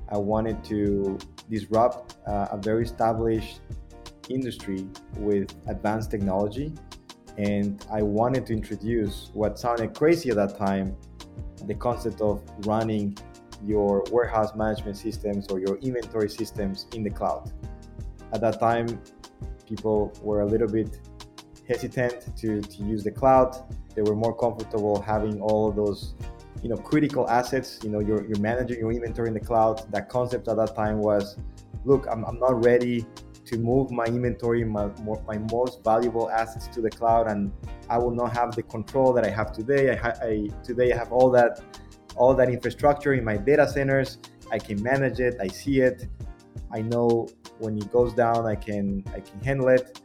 I 0.09 0.19
wanted 0.19 0.63
to 0.65 1.19
disrupt 1.51 2.17
uh, 2.27 2.49
a 2.53 2.57
very 2.57 2.85
established 2.85 3.61
industry 4.29 4.89
with 5.19 5.55
advanced 5.67 6.11
technology. 6.11 6.73
And 7.39 7.85
I 7.93 8.03
wanted 8.03 8.47
to 8.47 8.53
introduce 8.53 9.31
what 9.35 9.59
sounded 9.59 9.95
crazy 9.95 10.31
at 10.31 10.37
that 10.37 10.57
time 10.57 10.97
the 11.67 11.75
concept 11.75 12.21
of 12.21 12.43
running 12.67 13.17
your 13.65 14.05
warehouse 14.11 14.55
management 14.55 14.97
systems 14.97 15.49
or 15.49 15.59
your 15.59 15.77
inventory 15.79 16.29
systems 16.29 16.87
in 16.95 17.03
the 17.03 17.11
cloud. 17.11 17.51
At 18.33 18.41
that 18.43 18.61
time, 18.61 19.01
people 19.67 20.13
were 20.23 20.43
a 20.43 20.47
little 20.47 20.69
bit 20.69 21.01
hesitant 21.69 22.37
to, 22.37 22.61
to 22.61 22.83
use 22.85 23.05
the 23.05 23.11
cloud. 23.11 23.57
They 23.95 24.03
were 24.03 24.17
more 24.17 24.37
comfortable 24.37 25.01
having 25.01 25.41
all 25.41 25.69
of 25.69 25.77
those, 25.77 26.15
you 26.63 26.69
know, 26.69 26.77
critical 26.77 27.29
assets. 27.29 27.81
You 27.83 27.91
know, 27.91 28.01
you're, 28.01 28.27
you're 28.27 28.39
managing 28.39 28.79
your 28.79 28.93
inventory 28.93 29.29
in 29.29 29.35
the 29.35 29.41
cloud. 29.41 29.91
That 29.93 30.09
concept 30.09 30.49
at 30.49 30.57
that 30.57 30.75
time 30.77 30.99
was, 30.99 31.39
look, 31.85 32.07
I'm, 32.11 32.25
I'm 32.25 32.39
not 32.39 32.65
ready 32.65 33.07
to 33.47 33.59
move 33.59 33.91
my 33.91 34.05
inventory, 34.05 34.65
my, 34.65 34.91
my 35.27 35.39
most 35.53 35.83
valuable 35.85 36.29
assets 36.31 36.67
to 36.69 36.81
the 36.81 36.91
cloud, 36.91 37.29
and 37.29 37.53
I 37.89 37.97
will 37.99 38.11
not 38.11 38.33
have 38.35 38.55
the 38.57 38.63
control 38.63 39.13
that 39.13 39.25
I 39.25 39.31
have 39.31 39.53
today. 39.53 39.97
I, 39.97 40.09
I 40.09 40.49
today 40.65 40.93
I 40.93 40.97
have 40.97 41.13
all 41.13 41.31
that 41.31 41.61
all 42.17 42.35
that 42.35 42.49
infrastructure 42.49 43.15
in 43.15 43.25
my 43.25 43.37
data 43.37 43.69
centers. 43.69 44.19
I 44.51 44.59
can 44.59 44.83
manage 44.83 45.21
it. 45.21 45.37
I 45.41 45.49
see 45.49 45.81
it. 45.81 46.09
I 46.73 46.83
know 46.83 47.29
when 47.59 47.77
it 47.79 47.91
goes 47.93 48.13
down, 48.15 48.47
I 48.47 48.57
can 48.57 49.05
I 49.15 49.21
can 49.21 49.41
handle 49.41 49.69
it. 49.69 50.01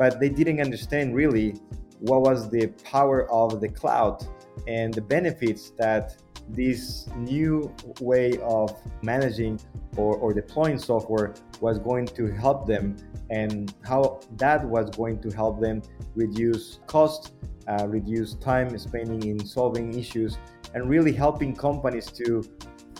But 0.00 0.18
they 0.18 0.30
didn't 0.30 0.60
understand 0.60 1.14
really 1.14 1.56
what 1.98 2.22
was 2.22 2.48
the 2.48 2.68
power 2.82 3.30
of 3.30 3.60
the 3.60 3.68
cloud 3.68 4.26
and 4.66 4.94
the 4.94 5.02
benefits 5.02 5.72
that 5.76 6.16
this 6.48 7.06
new 7.18 7.70
way 8.00 8.38
of 8.38 8.74
managing 9.02 9.60
or, 9.98 10.16
or 10.16 10.32
deploying 10.32 10.78
software 10.78 11.34
was 11.60 11.78
going 11.78 12.06
to 12.06 12.32
help 12.32 12.66
them 12.66 12.96
and 13.28 13.74
how 13.84 14.20
that 14.38 14.64
was 14.64 14.88
going 14.96 15.20
to 15.20 15.30
help 15.30 15.60
them 15.60 15.82
reduce 16.14 16.80
cost, 16.86 17.34
uh, 17.68 17.86
reduce 17.86 18.36
time 18.36 18.76
spending 18.78 19.22
in 19.28 19.38
solving 19.44 19.92
issues, 19.98 20.38
and 20.72 20.88
really 20.88 21.12
helping 21.12 21.54
companies 21.54 22.06
to 22.06 22.42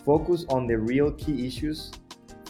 focus 0.04 0.44
on 0.50 0.66
the 0.66 0.76
real 0.76 1.10
key 1.12 1.46
issues 1.46 1.92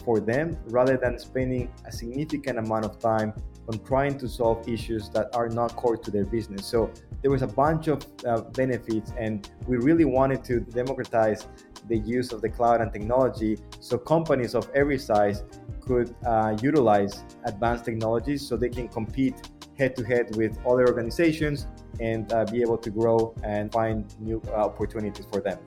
for 0.03 0.19
them 0.19 0.57
rather 0.65 0.97
than 0.97 1.17
spending 1.17 1.71
a 1.85 1.91
significant 1.91 2.59
amount 2.59 2.83
of 2.83 2.99
time 2.99 3.33
on 3.71 3.79
trying 3.85 4.17
to 4.17 4.27
solve 4.27 4.67
issues 4.67 5.09
that 5.09 5.33
are 5.35 5.49
not 5.49 5.75
core 5.75 5.97
to 5.97 6.11
their 6.11 6.25
business. 6.25 6.65
So 6.65 6.91
there 7.21 7.31
was 7.31 7.41
a 7.41 7.47
bunch 7.47 7.87
of 7.87 8.05
uh, 8.25 8.41
benefits, 8.61 9.13
and 9.17 9.49
we 9.67 9.77
really 9.77 10.05
wanted 10.05 10.43
to 10.45 10.59
democratize 10.59 11.47
the 11.87 11.97
use 11.97 12.31
of 12.31 12.41
the 12.41 12.49
cloud 12.49 12.81
and 12.81 12.91
technology 12.93 13.57
so 13.79 13.97
companies 13.97 14.53
of 14.53 14.69
every 14.75 14.99
size 14.99 15.43
could 15.81 16.13
uh, 16.25 16.55
utilize 16.61 17.23
advanced 17.45 17.85
technologies 17.85 18.47
so 18.47 18.55
they 18.55 18.69
can 18.69 18.87
compete 18.87 19.35
head 19.77 19.95
to 19.95 20.03
head 20.03 20.35
with 20.35 20.59
other 20.65 20.87
organizations 20.87 21.67
and 21.99 22.31
uh, 22.33 22.45
be 22.45 22.61
able 22.61 22.77
to 22.77 22.89
grow 22.91 23.33
and 23.43 23.71
find 23.71 24.13
new 24.19 24.41
uh, 24.49 24.65
opportunities 24.69 25.25
for 25.31 25.41
them. 25.41 25.57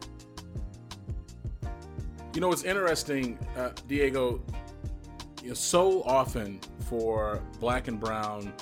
You 2.35 2.41
know, 2.41 2.53
it's 2.53 2.65
interesting, 2.65 3.39
uh, 3.57 3.71
Diego. 3.89 4.41
You 5.43 5.49
know, 5.49 5.55
so 5.55 6.03
often 6.05 6.61
for 6.99 7.43
black 7.59 7.89
and 7.89 7.99
brown 7.99 8.53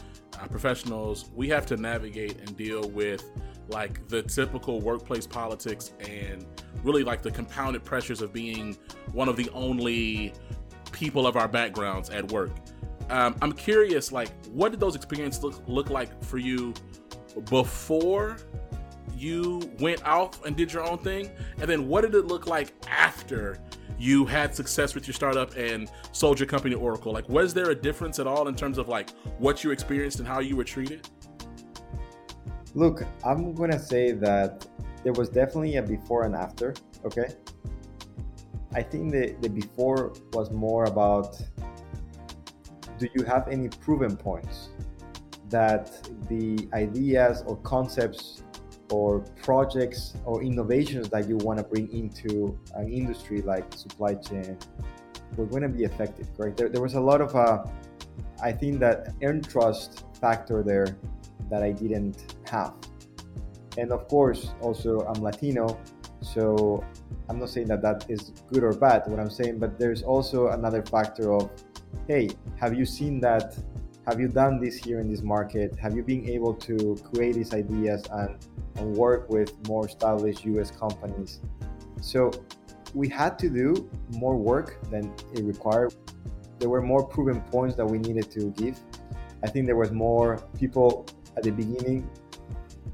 uh, 0.41 0.47
professionals, 0.47 1.29
we 1.35 1.51
have 1.51 1.67
to 1.67 1.77
navigate 1.77 2.39
and 2.39 2.57
deal 2.57 2.89
with 2.89 3.31
like 3.69 4.09
the 4.09 4.23
typical 4.23 4.81
workplace 4.81 5.27
politics 5.27 5.93
and 6.01 6.47
really 6.83 7.05
like 7.05 7.21
the 7.21 7.31
compounded 7.31 7.85
pressures 7.85 8.23
of 8.23 8.33
being 8.33 8.75
one 9.13 9.29
of 9.29 9.37
the 9.37 9.51
only 9.51 10.33
people 10.93 11.27
of 11.27 11.37
our 11.37 11.47
backgrounds 11.47 12.09
at 12.09 12.33
work. 12.33 12.53
Um, 13.11 13.37
I'm 13.43 13.53
curious, 13.53 14.13
like, 14.13 14.31
what 14.47 14.71
did 14.71 14.81
those 14.81 14.97
experiences 14.97 15.43
look, 15.43 15.63
look 15.67 15.91
like 15.91 16.25
for 16.25 16.39
you 16.39 16.73
before 17.51 18.39
you 19.23 19.71
went 19.79 20.05
off 20.05 20.45
and 20.45 20.57
did 20.57 20.73
your 20.73 20.83
own 20.83 20.99
thing? 20.99 21.31
And 21.61 21.71
then 21.71 21.87
what 21.87 22.03
did 22.03 22.15
it 22.15 22.27
look 22.27 22.47
like 22.47 22.73
after 22.89 23.59
you 23.99 24.27
had 24.27 24.55
success 24.55 24.95
with 24.95 25.07
your 25.07 25.15
startup 25.15 25.57
and 25.57 25.91
sold 26.11 26.41
your 26.41 26.49
company 26.49 26.75
to 26.75 26.81
Oracle? 26.81 27.13
Like, 27.13 27.29
was 27.29 27.55
there 27.55 27.71
a 27.71 27.75
difference 27.75 28.19
at 28.19 28.27
all 28.27 28.49
in 28.49 28.57
terms 28.57 28.79
of 28.79 28.89
like 28.89 29.11
what 29.39 29.63
you 29.63 29.71
experienced 29.71 30.19
and 30.19 30.27
how 30.27 30.41
you 30.41 30.57
were 30.57 30.65
treated? 30.65 31.09
Look, 32.75 33.05
I'm 33.25 33.55
gonna 33.55 33.79
say 33.79 34.13
that 34.13 34.67
there 35.05 35.13
was 35.13 35.29
definitely 35.29 35.77
a 35.77 35.83
before 35.83 36.25
and 36.25 36.35
after, 36.35 36.75
okay? 37.05 37.35
I 38.75 38.83
think 38.83 39.13
the, 39.13 39.37
the 39.41 39.51
before 39.51 40.15
was 40.33 40.51
more 40.51 40.85
about 40.85 41.41
do 42.99 43.09
you 43.15 43.25
have 43.25 43.47
any 43.49 43.69
proven 43.69 44.17
points 44.17 44.71
that 45.51 46.09
the 46.29 46.69
ideas 46.73 47.43
or 47.47 47.57
concepts 47.59 48.43
or 48.93 49.21
projects 49.43 50.15
or 50.27 50.43
innovations 50.43 51.09
that 51.09 51.29
you 51.29 51.37
want 51.39 51.59
to 51.59 51.65
bring 51.65 51.91
into 51.93 52.59
an 52.75 52.93
industry 52.93 53.41
like 53.43 53.73
supply 53.73 54.15
chain 54.15 54.59
were 55.37 55.47
going 55.47 55.63
to 55.63 55.69
be 55.69 55.85
effective, 55.85 56.29
right? 56.37 56.55
There, 56.57 56.69
there 56.69 56.83
was 56.83 56.95
a 56.95 57.01
lot 57.01 57.21
of, 57.23 57.35
uh, 57.35 57.65
I 58.43 58.53
think 58.53 58.81
that 58.81 59.15
earn 59.23 59.41
trust 59.41 60.05
factor 60.21 60.63
there 60.63 60.99
that 61.51 61.63
I 61.63 61.73
didn't 61.73 62.37
have. 62.51 62.75
And 63.79 63.93
of 63.93 64.07
course, 64.09 64.53
also 64.61 65.01
I'm 65.01 65.23
Latino, 65.23 65.81
so 66.21 66.85
I'm 67.31 67.39
not 67.39 67.49
saying 67.49 67.69
that 67.69 67.81
that 67.81 68.05
is 68.11 68.33
good 68.53 68.63
or 68.63 68.73
bad, 68.73 69.05
what 69.07 69.19
I'm 69.19 69.31
saying, 69.31 69.59
but 69.59 69.79
there's 69.79 70.03
also 70.03 70.49
another 70.49 70.83
factor 70.83 71.33
of 71.33 71.51
hey, 72.09 72.29
have 72.61 72.75
you 72.75 72.85
seen 72.85 73.21
that? 73.21 73.57
Have 74.07 74.19
you 74.19 74.29
done 74.29 74.61
this 74.61 74.77
here 74.77 74.99
in 74.99 75.09
this 75.09 75.23
market? 75.23 75.79
Have 75.79 75.95
you 75.95 76.03
been 76.03 76.29
able 76.29 76.55
to 76.55 76.97
create 77.13 77.35
these 77.37 77.55
ideas 77.55 78.03
and, 78.11 78.37
and 78.77 78.97
work 78.97 79.29
with 79.29 79.53
more 79.69 79.87
established 79.87 80.45
US 80.45 80.71
companies? 80.71 81.41
So 82.01 82.31
we 82.95 83.09
had 83.09 83.39
to 83.39 83.49
do 83.49 83.89
more 84.11 84.37
work 84.37 84.79
than 84.91 85.13
it 85.35 85.45
required. 85.45 85.95
There 86.59 86.69
were 86.69 86.83
more 86.83 87.05
proven 87.05 87.41
points 87.41 87.75
that 87.77 87.87
we 87.87 87.99
needed 87.99 88.31
to 88.33 88.51
give. 88.51 88.79
I 89.43 89.49
think 89.49 89.67
there 89.67 89.77
was 89.77 89.91
more 89.91 90.39
people 90.59 91.07
at 91.37 91.43
the 91.43 91.51
beginning. 91.51 92.09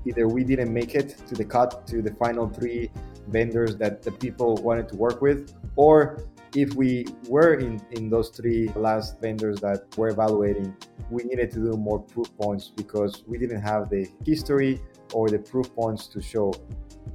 Either 0.06 0.28
we 0.28 0.44
didn't 0.44 0.72
make 0.72 0.94
it 0.94 1.16
to 1.26 1.34
the 1.34 1.44
cut 1.44 1.86
to 1.88 2.00
the 2.00 2.14
final 2.14 2.48
three 2.48 2.90
vendors 3.28 3.76
that 3.76 4.02
the 4.02 4.12
people 4.12 4.54
wanted 4.56 4.88
to 4.88 4.96
work 4.96 5.20
with, 5.20 5.52
or 5.76 6.24
if 6.54 6.74
we 6.74 7.06
were 7.28 7.54
in, 7.54 7.80
in 7.90 8.08
those 8.08 8.30
three 8.30 8.68
last 8.74 9.20
vendors 9.20 9.60
that 9.60 9.84
we're 9.96 10.08
evaluating, 10.08 10.74
we 11.10 11.24
needed 11.24 11.50
to 11.52 11.58
do 11.58 11.72
more 11.76 12.00
proof 12.00 12.34
points 12.38 12.72
because 12.74 13.22
we 13.26 13.36
didn't 13.38 13.60
have 13.60 13.90
the 13.90 14.08
history 14.24 14.80
or 15.12 15.28
the 15.28 15.38
proof 15.38 15.74
points 15.74 16.06
to 16.08 16.20
show. 16.20 16.52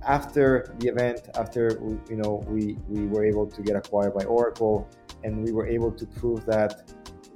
After 0.06 0.76
the 0.80 0.90
event, 0.90 1.30
after 1.36 1.80
you 2.10 2.18
know 2.18 2.44
we, 2.48 2.78
we 2.90 3.06
were 3.08 3.24
able 3.24 3.48
to 3.48 3.62
get 3.62 3.76
acquired 3.76 4.14
by 4.14 4.26
Oracle, 4.26 4.90
and 5.24 5.44
we 5.44 5.52
were 5.52 5.68
able 5.68 5.92
to 5.92 6.06
prove 6.06 6.46
that 6.46 6.92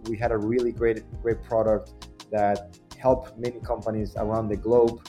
we 0.09 0.17
had 0.17 0.31
a 0.31 0.37
really 0.37 0.71
great 0.71 1.03
great 1.21 1.41
product 1.43 2.09
that 2.31 2.77
helped 2.97 3.37
many 3.37 3.59
companies 3.59 4.15
around 4.17 4.47
the 4.49 4.57
globe. 4.57 5.07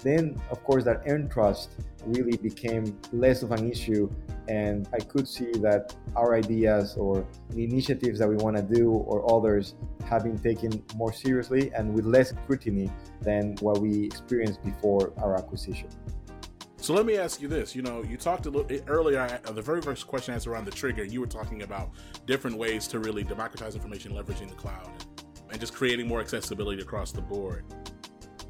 Then, 0.00 0.40
of 0.50 0.62
course, 0.64 0.84
that 0.84 1.02
earned 1.06 1.30
trust 1.30 1.70
really 2.06 2.36
became 2.36 2.98
less 3.12 3.42
of 3.42 3.52
an 3.52 3.70
issue 3.70 4.10
and 4.48 4.88
I 4.94 4.98
could 4.98 5.28
see 5.28 5.52
that 5.60 5.94
our 6.16 6.34
ideas 6.34 6.96
or 6.96 7.26
the 7.50 7.64
initiatives 7.64 8.18
that 8.18 8.28
we 8.28 8.36
want 8.36 8.56
to 8.56 8.62
do 8.62 8.90
or 8.90 9.30
others 9.30 9.74
have 10.06 10.24
been 10.24 10.38
taken 10.38 10.82
more 10.96 11.12
seriously 11.12 11.70
and 11.74 11.92
with 11.92 12.06
less 12.06 12.30
scrutiny 12.30 12.90
than 13.20 13.56
what 13.60 13.78
we 13.78 14.04
experienced 14.04 14.62
before 14.64 15.12
our 15.18 15.36
acquisition. 15.36 15.88
So 16.78 16.94
let 16.94 17.04
me 17.04 17.18
ask 17.18 17.42
you 17.42 17.48
this. 17.48 17.74
You 17.76 17.82
know, 17.82 18.02
you 18.02 18.16
talked 18.16 18.46
a 18.46 18.50
little 18.50 18.78
earlier. 18.86 19.20
Uh, 19.20 19.52
the 19.52 19.60
very 19.60 19.82
first 19.82 20.06
question 20.06 20.34
asked 20.34 20.46
around 20.46 20.64
the 20.64 20.70
trigger. 20.70 21.04
You 21.04 21.20
were 21.20 21.26
talking 21.26 21.62
about 21.62 21.90
different 22.24 22.56
ways 22.56 22.86
to 22.88 23.00
really 23.00 23.24
democratize 23.24 23.74
information, 23.74 24.12
leveraging 24.12 24.48
the 24.48 24.54
cloud, 24.54 24.90
and 25.50 25.60
just 25.60 25.74
creating 25.74 26.06
more 26.06 26.20
accessibility 26.20 26.80
across 26.80 27.12
the 27.12 27.20
board 27.20 27.64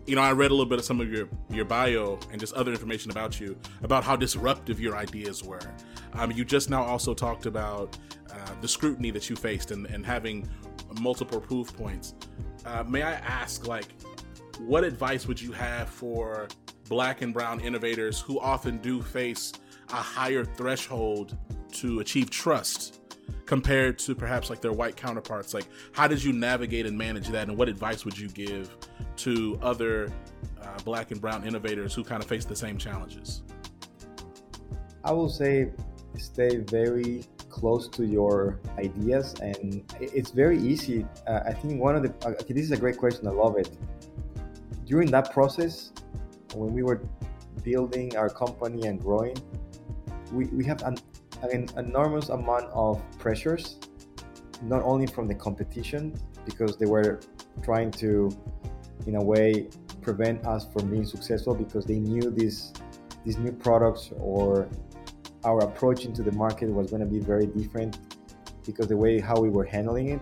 you 0.09 0.17
know, 0.17 0.23
I 0.23 0.33
read 0.33 0.51
a 0.51 0.55
little 0.55 0.65
bit 0.65 0.79
of 0.79 0.87
some 0.87 1.03
of 1.03 1.13
your 1.13 1.29
your 1.51 1.67
bio 1.67 2.19
and 2.33 2.41
just 2.41 2.55
other 2.55 2.73
information 2.73 3.11
about 3.11 3.39
you 3.39 3.59
about 3.83 4.03
how 4.03 4.17
disruptive 4.17 4.81
your 4.81 4.97
ideas 4.97 5.45
were. 5.45 5.75
Um, 6.15 6.33
you 6.33 6.47
just 6.47 6.71
now 6.71 6.83
also 6.83 7.13
talked 7.13 7.45
about 7.45 7.97
uh, 8.33 8.37
the 8.63 8.69
scrutiny 8.69 9.11
that 9.11 9.29
you 9.29 9.37
faced 9.37 9.71
and, 9.71 9.85
and 9.87 10.07
having 10.07 10.49
multiple 11.01 11.41
proof 11.41 11.77
points. 11.77 12.15
Uh, 12.65 12.85
may 12.85 13.03
I 13.03 13.13
ask, 13.13 13.67
like, 13.67 13.87
what 14.61 14.83
advice 14.83 15.27
would 15.27 15.41
you 15.41 15.53
have 15.53 15.91
for 15.91 16.49
Black 16.89 17.21
and 17.21 17.35
Brown 17.35 17.61
innovators 17.61 18.19
who 18.19 18.41
often 18.41 18.79
do 18.79 19.03
face 19.03 19.53
a 19.91 19.97
higher 19.97 20.45
threshold 20.45 21.37
to 21.73 22.01
achieve 22.01 22.31
trust 22.31 22.98
compared 23.47 23.99
to 24.01 24.15
perhaps 24.15 24.51
like 24.51 24.61
their 24.61 24.73
white 24.73 24.97
counterparts? 24.97 25.55
Like, 25.55 25.67
how 25.93 26.07
did 26.09 26.23
you 26.23 26.33
navigate 26.33 26.87
and 26.87 26.97
manage 26.97 27.29
that, 27.29 27.49
and 27.49 27.57
what 27.57 27.69
advice 27.69 28.05
would 28.05 28.19
you 28.19 28.29
give 28.29 28.77
to 29.17 29.59
other 29.63 30.13
uh, 30.63 30.79
black 30.85 31.11
and 31.11 31.21
brown 31.21 31.47
innovators 31.47 31.95
who 31.95 32.05
kind 32.05 32.23
of 32.23 32.29
face 32.29 32.45
the 32.45 32.57
same 32.57 32.79
challenges? 32.79 33.43
I 35.05 35.13
will 35.13 35.29
say 35.29 35.71
stay 36.17 36.57
very 36.59 37.25
close 37.49 37.89
to 37.89 38.05
your 38.05 38.61
ideas 38.79 39.35
and 39.41 39.83
it's 40.01 40.31
very 40.31 40.59
easy. 40.59 41.07
Uh, 41.27 41.41
I 41.47 41.53
think 41.53 41.81
one 41.81 41.97
of 41.97 42.03
the, 42.03 42.11
uh, 42.27 42.33
okay, 42.33 42.55
this 42.55 42.65
is 42.65 42.73
a 42.73 42.77
great 42.77 42.99
question. 42.99 43.27
I 43.27 43.31
love 43.31 43.57
it. 43.57 43.71
During 44.85 45.11
that 45.11 45.33
process, 45.33 45.93
when 46.55 46.73
we 46.73 46.83
were 46.83 47.03
building 47.63 48.17
our 48.17 48.29
company 48.29 48.87
and 48.87 49.01
growing, 49.01 49.37
we, 50.33 50.47
we 50.47 50.65
have 50.65 50.83
an, 51.43 51.69
enormous 51.77 52.29
amount 52.29 52.67
of 52.73 53.03
pressures, 53.19 53.79
not 54.63 54.83
only 54.83 55.07
from 55.07 55.29
the 55.29 55.35
competition, 55.35 56.15
because 56.45 56.77
they 56.77 56.87
were 56.87 57.21
trying 57.63 57.91
to 57.93 58.31
in 59.07 59.17
a 59.17 59.23
way 59.23 59.69
prevent 60.03 60.45
us 60.47 60.67
from 60.73 60.91
being 60.91 61.05
successful 61.05 61.55
because 61.55 61.85
they 61.85 61.99
knew 61.99 62.31
these 62.31 62.73
these 63.25 63.37
new 63.37 63.53
products 63.53 64.11
or 64.19 64.69
our 65.45 65.61
approach 65.61 66.05
into 66.05 66.23
the 66.23 66.33
market 66.33 66.69
was 66.71 66.91
going 66.91 67.01
to 67.01 67.07
be 67.07 67.21
very 67.21 67.47
different 67.47 67.99
because 68.65 68.87
the 68.87 68.97
way 68.97 69.19
how 69.19 69.37
we 69.39 69.49
were 69.49 69.65
handling 69.65 70.11
it. 70.11 70.21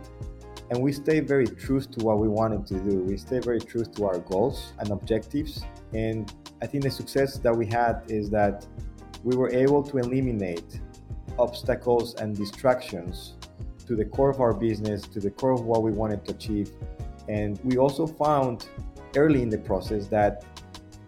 And 0.71 0.83
we 0.83 0.93
stay 0.93 1.21
very 1.21 1.47
true 1.47 1.81
to 1.81 2.05
what 2.05 2.19
we 2.19 2.29
wanted 2.29 2.67
to 2.67 2.75
do. 2.81 3.01
We 3.01 3.17
stay 3.17 3.39
very 3.39 3.61
true 3.61 3.85
to 3.85 4.07
our 4.07 4.19
goals 4.19 4.73
and 4.79 4.91
objectives. 4.91 5.65
And 5.93 6.33
i 6.63 6.67
think 6.67 6.83
the 6.85 6.91
success 6.91 7.39
that 7.39 7.55
we 7.55 7.67
had 7.67 8.03
is 8.09 8.31
that 8.31 8.67
we 9.25 9.37
were 9.37 9.51
able 9.51 9.83
to 9.83 9.99
eliminate 9.99 10.81
obstacles 11.39 12.15
and 12.15 12.37
distractions 12.37 13.35
to 13.87 13.95
the 13.95 14.05
core 14.05 14.31
of 14.31 14.41
our 14.41 14.53
business 14.53 15.03
to 15.03 15.21
the 15.21 15.31
core 15.31 15.53
of 15.53 15.63
what 15.63 15.83
we 15.83 15.93
wanted 15.93 16.25
to 16.27 16.33
achieve. 16.33 16.71
And 17.29 17.59
we 17.65 17.77
also 17.77 18.07
found 18.07 18.69
early 19.17 19.43
in 19.43 19.49
the 19.49 19.59
process 19.59 20.07
that 20.09 20.45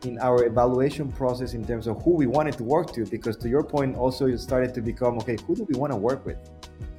in 0.05 0.19
our 0.21 0.45
evaluation 0.45 1.11
process 1.11 1.55
in 1.55 1.65
terms 1.65 1.87
of 1.87 2.01
who 2.03 2.13
we 2.13 2.27
wanted 2.27 2.57
to 2.59 2.65
work 2.65 2.93
to, 2.93 3.05
because 3.05 3.37
to 3.39 3.49
your 3.49 3.65
point, 3.65 3.97
also 3.97 4.27
it 4.27 4.39
started 4.39 4.73
to 4.75 4.81
become 4.81 5.19
okay, 5.19 5.37
who 5.47 5.57
do 5.57 5.65
we 5.65 5.79
want 5.79 5.93
to 5.93 5.97
work 5.97 6.25
with? 6.25 6.39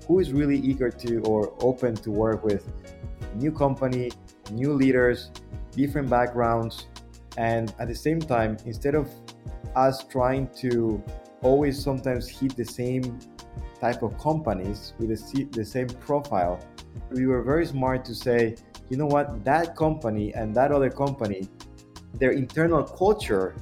Who 0.07 0.19
is 0.19 0.33
really 0.33 0.57
eager 0.57 0.89
to 0.89 1.19
or 1.21 1.53
open 1.61 1.95
to 1.95 2.11
work 2.11 2.43
with? 2.43 2.67
New 3.35 3.51
company, 3.51 4.11
new 4.51 4.73
leaders, 4.73 5.31
different 5.71 6.09
backgrounds, 6.09 6.87
and 7.37 7.73
at 7.79 7.87
the 7.87 7.95
same 7.95 8.19
time, 8.19 8.57
instead 8.65 8.95
of 8.95 9.09
us 9.75 10.03
trying 10.03 10.49
to 10.57 11.01
always 11.41 11.81
sometimes 11.81 12.27
hit 12.27 12.55
the 12.55 12.65
same 12.65 13.19
type 13.79 14.03
of 14.03 14.17
companies 14.17 14.93
with 14.99 15.09
the, 15.51 15.65
same 15.65 15.87
profile, 15.87 16.59
we 17.11 17.25
were 17.25 17.41
very 17.41 17.65
smart 17.65 18.03
to 18.05 18.15
say, 18.15 18.55
you 18.89 18.97
know 18.97 19.05
what, 19.05 19.45
that 19.45 19.75
company 19.75 20.33
and 20.33 20.53
that 20.55 20.71
other 20.71 20.89
company, 20.89 21.47
their 22.15 22.31
internal 22.31 22.83
culture 22.83 23.55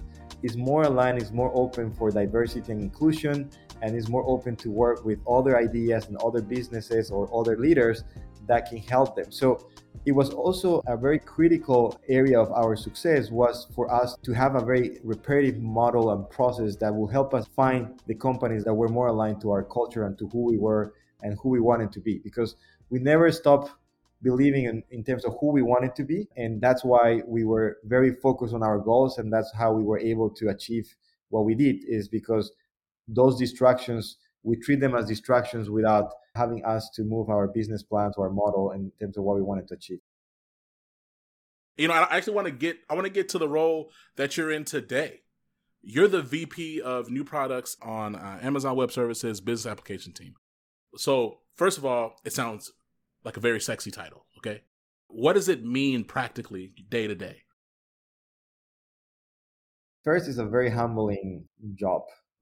is 0.44 0.56
more 0.58 0.84
aligned, 0.84 1.22
is 1.22 1.32
more 1.32 1.52
open 1.54 1.94
for 1.94 2.10
diversity 2.10 2.72
and 2.72 2.82
inclusion, 2.82 3.50
and 3.82 3.96
is 3.96 4.08
more 4.08 4.24
open 4.28 4.56
to 4.56 4.70
work 4.72 5.06
with 5.06 5.20
other 5.28 5.58
ideas 5.58 6.08
and 6.08 6.18
other 6.18 6.42
businesses 6.42 7.12
or 7.12 7.30
other 7.38 7.58
leaders 7.58 8.04
that 8.48 8.70
can 8.70 8.80
help 8.80 9.16
them. 9.16 9.32
So 9.32 9.70
it 10.08 10.16
was 10.16 10.30
also 10.30 10.82
a 10.88 10.96
very 10.96 11.20
critical 11.20 12.00
area 12.08 12.40
of 12.40 12.50
our 12.54 12.78
success 12.78 13.30
was 13.30 13.68
for 13.76 13.94
us 13.94 14.16
to 14.24 14.32
have 14.32 14.56
a 14.56 14.64
very 14.64 15.00
repetitive 15.04 15.62
model 15.62 16.14
and 16.14 16.30
process 16.30 16.78
that 16.78 16.96
will 16.96 17.10
help 17.10 17.34
us 17.34 17.46
find 17.58 18.02
the 18.08 18.16
companies 18.16 18.64
that 18.64 18.74
were 18.74 18.88
more 18.88 19.08
aligned 19.08 19.42
to 19.42 19.52
our 19.52 19.64
culture 19.64 20.06
and 20.06 20.18
to 20.18 20.30
who 20.30 20.46
we 20.46 20.58
were 20.58 20.94
and 21.24 21.38
who 21.44 21.50
we 21.50 21.60
wanted 21.60 21.92
to 21.92 22.00
be 22.00 22.20
because 22.20 22.56
we 22.90 23.00
never 23.00 23.30
stop 23.34 23.70
believing 24.22 24.64
in, 24.64 24.82
in 24.92 25.04
terms 25.04 25.26
of 25.26 25.36
who 25.42 25.52
we 25.52 25.62
wanted 25.62 25.94
to 25.94 26.04
be. 26.04 26.26
And 26.38 26.62
that's 26.62 26.86
why 26.86 27.22
we 27.28 27.44
were 27.44 27.76
very 27.84 28.16
focused 28.16 28.54
on 28.54 28.64
our 28.64 28.80
goals. 28.80 29.18
And 29.18 29.32
that's 29.32 29.52
how 29.54 29.74
we 29.74 29.84
were 29.84 30.00
able 30.00 30.30
to 30.30 30.48
achieve 30.48 30.96
what 31.32 31.44
we 31.44 31.54
did 31.54 31.84
is 31.86 32.08
because 32.08 32.54
those 33.10 33.38
distractions, 33.38 34.16
we 34.44 34.56
treat 34.56 34.80
them 34.80 34.96
as 34.96 35.06
distractions 35.06 35.70
without 35.70 36.14
having 36.38 36.64
us 36.64 36.90
to 36.96 37.04
move 37.04 37.30
our 37.30 37.48
business 37.48 37.84
plans 37.84 38.16
or 38.18 38.28
our 38.28 38.34
model 38.34 38.72
in 38.72 38.92
terms 39.00 39.18
of 39.18 39.24
what 39.24 39.36
we 39.36 39.42
wanted 39.42 39.68
to 39.70 39.74
achieve. 39.74 40.00
You 41.78 41.88
know, 41.88 41.94
I 41.94 42.16
actually 42.16 42.34
want 42.34 42.48
to 42.48 42.52
get 42.52 42.78
I 42.90 42.96
want 42.96 43.06
to 43.06 43.12
get 43.12 43.30
to 43.30 43.38
the 43.38 43.48
role 43.48 43.92
that 44.16 44.38
you're 44.38 44.52
in 44.52 44.66
today. 44.66 45.22
You're 45.82 46.08
the 46.08 46.22
VP 46.22 46.82
of 46.82 47.10
new 47.10 47.24
products 47.24 47.78
on 47.82 48.16
uh, 48.16 48.40
Amazon 48.42 48.76
Web 48.76 48.92
Services 48.92 49.42
business 49.42 49.72
application 49.72 50.12
team. 50.12 50.36
So, 50.96 51.40
first 51.56 51.78
of 51.78 51.86
all, 51.86 52.20
it 52.26 52.34
sounds 52.34 52.72
like 53.24 53.38
a 53.38 53.40
very 53.40 53.62
sexy 53.62 53.92
title, 53.92 54.26
okay? 54.40 54.62
What 55.08 55.34
does 55.34 55.48
it 55.48 55.64
mean 55.64 56.04
practically 56.04 56.74
day 56.90 57.08
to 57.08 57.16
day? 57.16 57.44
First, 60.04 60.28
it's 60.28 60.38
a 60.38 60.46
very 60.46 60.70
humbling 60.70 61.46
job. 61.76 62.02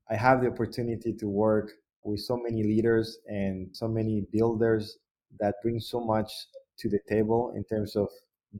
I 0.09 0.15
have 0.15 0.41
the 0.41 0.47
opportunity 0.47 1.13
to 1.13 1.27
work 1.27 1.71
with 2.05 2.19
so 2.19 2.37
many 2.37 2.63
leaders 2.63 3.17
and 3.27 3.75
so 3.75 3.87
many 3.87 4.25
builders 4.31 4.99
that 5.39 5.55
bring 5.61 5.79
so 5.79 5.99
much 5.99 6.31
to 6.77 6.87
the 6.89 6.99
table 7.09 7.53
in 7.55 7.63
terms 7.65 7.95
of 7.95 8.07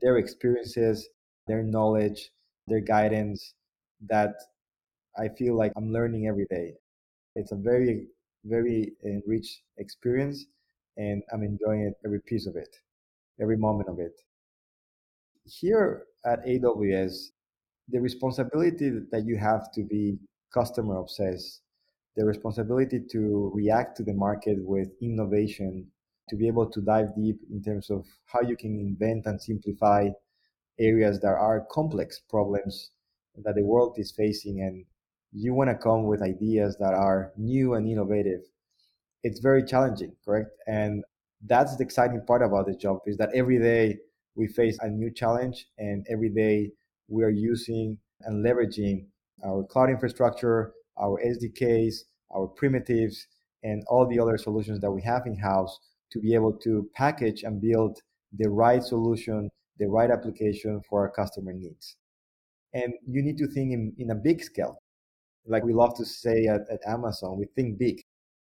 their 0.02 0.18
experiences, 0.18 1.08
their 1.46 1.62
knowledge, 1.62 2.30
their 2.66 2.80
guidance 2.80 3.54
that 4.08 4.34
I 5.18 5.28
feel 5.28 5.56
like 5.56 5.72
I'm 5.76 5.92
learning 5.92 6.26
every 6.26 6.46
day. 6.50 6.74
It's 7.36 7.52
a 7.52 7.56
very, 7.56 8.08
very 8.44 8.92
enriched 9.04 9.62
experience 9.78 10.46
and 10.96 11.22
I'm 11.32 11.42
enjoying 11.42 11.94
every 12.04 12.20
piece 12.20 12.46
of 12.46 12.56
it, 12.56 12.76
every 13.40 13.56
moment 13.56 13.88
of 13.88 14.00
it. 14.00 14.20
Here 15.44 16.04
at 16.24 16.44
AWS, 16.44 17.30
the 17.88 18.00
responsibility 18.00 18.90
that 19.12 19.24
you 19.24 19.36
have 19.36 19.70
to 19.72 19.84
be 19.84 20.18
customer 20.52 20.98
obsessed, 20.98 21.62
the 22.16 22.24
responsibility 22.24 23.00
to 23.10 23.50
react 23.54 23.96
to 23.96 24.02
the 24.02 24.14
market 24.14 24.58
with 24.60 24.88
innovation, 25.02 25.86
to 26.28 26.36
be 26.36 26.46
able 26.46 26.68
to 26.70 26.80
dive 26.80 27.14
deep 27.16 27.38
in 27.50 27.62
terms 27.62 27.90
of 27.90 28.06
how 28.26 28.40
you 28.40 28.56
can 28.56 28.78
invent 28.78 29.26
and 29.26 29.40
simplify 29.40 30.08
areas 30.78 31.20
that 31.20 31.28
are 31.28 31.66
complex 31.70 32.20
problems 32.28 32.90
that 33.44 33.54
the 33.54 33.64
world 33.64 33.94
is 33.98 34.12
facing 34.12 34.60
and 34.62 34.84
you 35.32 35.52
want 35.54 35.68
to 35.68 35.76
come 35.76 36.04
with 36.04 36.22
ideas 36.22 36.76
that 36.78 36.94
are 36.94 37.32
new 37.36 37.74
and 37.74 37.88
innovative 37.88 38.40
it's 39.22 39.40
very 39.40 39.64
challenging, 39.64 40.12
correct? 40.24 40.50
And 40.66 41.04
that's 41.44 41.76
the 41.76 41.84
exciting 41.84 42.22
part 42.26 42.42
about 42.42 42.66
the 42.66 42.76
job 42.76 43.00
is 43.06 43.16
that 43.18 43.30
every 43.34 43.58
day 43.58 43.98
we 44.36 44.46
face 44.46 44.78
a 44.80 44.88
new 44.88 45.10
challenge, 45.10 45.66
and 45.78 46.06
every 46.08 46.28
day 46.28 46.70
we 47.08 47.24
are 47.24 47.30
using 47.30 47.98
and 48.22 48.44
leveraging 48.44 49.06
our 49.44 49.64
cloud 49.64 49.90
infrastructure, 49.90 50.72
our 51.00 51.20
SDKs, 51.24 51.94
our 52.34 52.46
primitives, 52.46 53.26
and 53.62 53.82
all 53.88 54.06
the 54.06 54.18
other 54.18 54.38
solutions 54.38 54.80
that 54.80 54.90
we 54.90 55.02
have 55.02 55.26
in 55.26 55.36
house 55.36 55.78
to 56.12 56.20
be 56.20 56.34
able 56.34 56.52
to 56.52 56.88
package 56.94 57.42
and 57.42 57.60
build 57.60 58.00
the 58.38 58.48
right 58.48 58.82
solution, 58.82 59.50
the 59.78 59.86
right 59.86 60.10
application 60.10 60.80
for 60.88 61.00
our 61.00 61.10
customer 61.10 61.52
needs. 61.52 61.96
And 62.74 62.92
you 63.06 63.22
need 63.22 63.38
to 63.38 63.46
think 63.46 63.72
in, 63.72 63.94
in 63.98 64.10
a 64.10 64.14
big 64.14 64.42
scale. 64.42 64.82
Like 65.46 65.64
we 65.64 65.72
love 65.72 65.96
to 65.96 66.04
say 66.04 66.46
at, 66.46 66.62
at 66.70 66.80
Amazon, 66.86 67.38
we 67.38 67.46
think 67.54 67.78
big. 67.78 68.02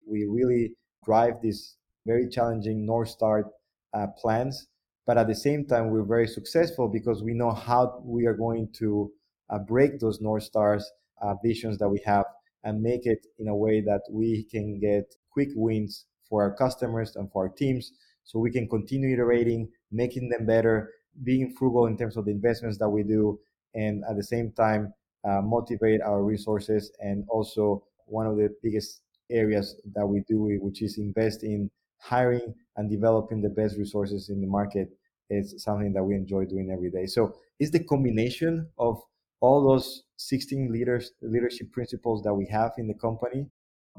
We 0.06 0.26
really 0.26 0.73
drive 1.06 1.41
these 1.41 1.76
very 2.06 2.28
challenging 2.30 2.86
North 2.86 3.10
Star 3.10 3.52
uh, 3.93 4.08
plans, 4.17 4.67
but 5.06 5.17
at 5.17 5.28
the 5.28 5.36
same 5.36 5.65
time, 5.65 5.89
we're 5.89 6.04
very 6.04 6.28
successful 6.28 6.88
because 6.88 7.23
we 7.23 7.34
know 7.34 7.52
how 7.52 8.02
we 8.04 8.26
are 8.26 8.34
going 8.34 8.69
to 8.73 9.12
uh, 9.50 9.60
break 9.60 10.00
those 10.00 10.21
North 10.21 10.43
Stars 10.43 10.89
uh, 11.21 11.36
visions 11.43 11.77
that 11.77 11.89
we 11.89 11.99
have 12.06 12.25
and 12.63 12.82
make 12.82 13.06
it 13.06 13.27
in 13.39 13.47
a 13.47 13.56
way 13.56 13.82
that 13.82 14.01
we 14.12 14.43
can 14.43 14.80
get 14.80 15.15
quick 15.32 15.49
wins 15.56 16.06
for 16.27 16.41
our 16.41 16.53
customers 16.56 17.15
and 17.15 17.32
for 17.32 17.43
our 17.43 17.49
teams 17.49 17.93
so 18.23 18.39
we 18.39 18.51
can 18.51 18.67
continue 18.67 19.13
iterating, 19.13 19.71
making 19.91 20.30
them 20.30 20.45
better, 20.45 20.91
being 21.23 21.53
frugal 21.58 21.86
in 21.86 21.97
terms 21.97 22.17
of 22.17 22.25
the 22.25 22.32
investments 22.32 22.77
that 22.77 22.89
we 22.89 23.03
do, 23.03 23.39
and 23.73 24.03
at 24.10 24.17
the 24.17 24.23
same 24.23 24.51
time, 24.51 24.93
uh, 25.23 25.41
motivate 25.41 26.01
our 26.01 26.23
resources. 26.23 26.91
And 26.99 27.25
also, 27.30 27.84
one 28.06 28.27
of 28.27 28.36
the 28.38 28.53
biggest 28.62 29.01
areas 29.30 29.80
that 29.95 30.06
we 30.06 30.23
do, 30.27 30.58
which 30.62 30.82
is 30.82 30.97
invest 30.97 31.43
in 31.43 31.71
hiring 31.99 32.53
and 32.75 32.89
developing 32.89 33.41
the 33.41 33.49
best 33.49 33.77
resources 33.77 34.30
in 34.30 34.41
the 34.41 34.47
market, 34.47 34.89
is 35.30 35.62
something 35.63 35.93
that 35.93 36.03
we 36.03 36.15
enjoy 36.15 36.45
doing 36.45 36.69
every 36.71 36.91
day. 36.91 37.06
So, 37.06 37.36
it's 37.60 37.71
the 37.71 37.84
combination 37.84 38.69
of 38.77 39.01
all 39.39 39.67
those 39.67 40.04
16 40.17 40.71
leaders 40.71 41.12
leadership 41.21 41.71
principles 41.71 42.23
that 42.23 42.34
we 42.34 42.47
have 42.47 42.71
in 42.78 42.88
the 42.88 42.93
company 42.93 43.47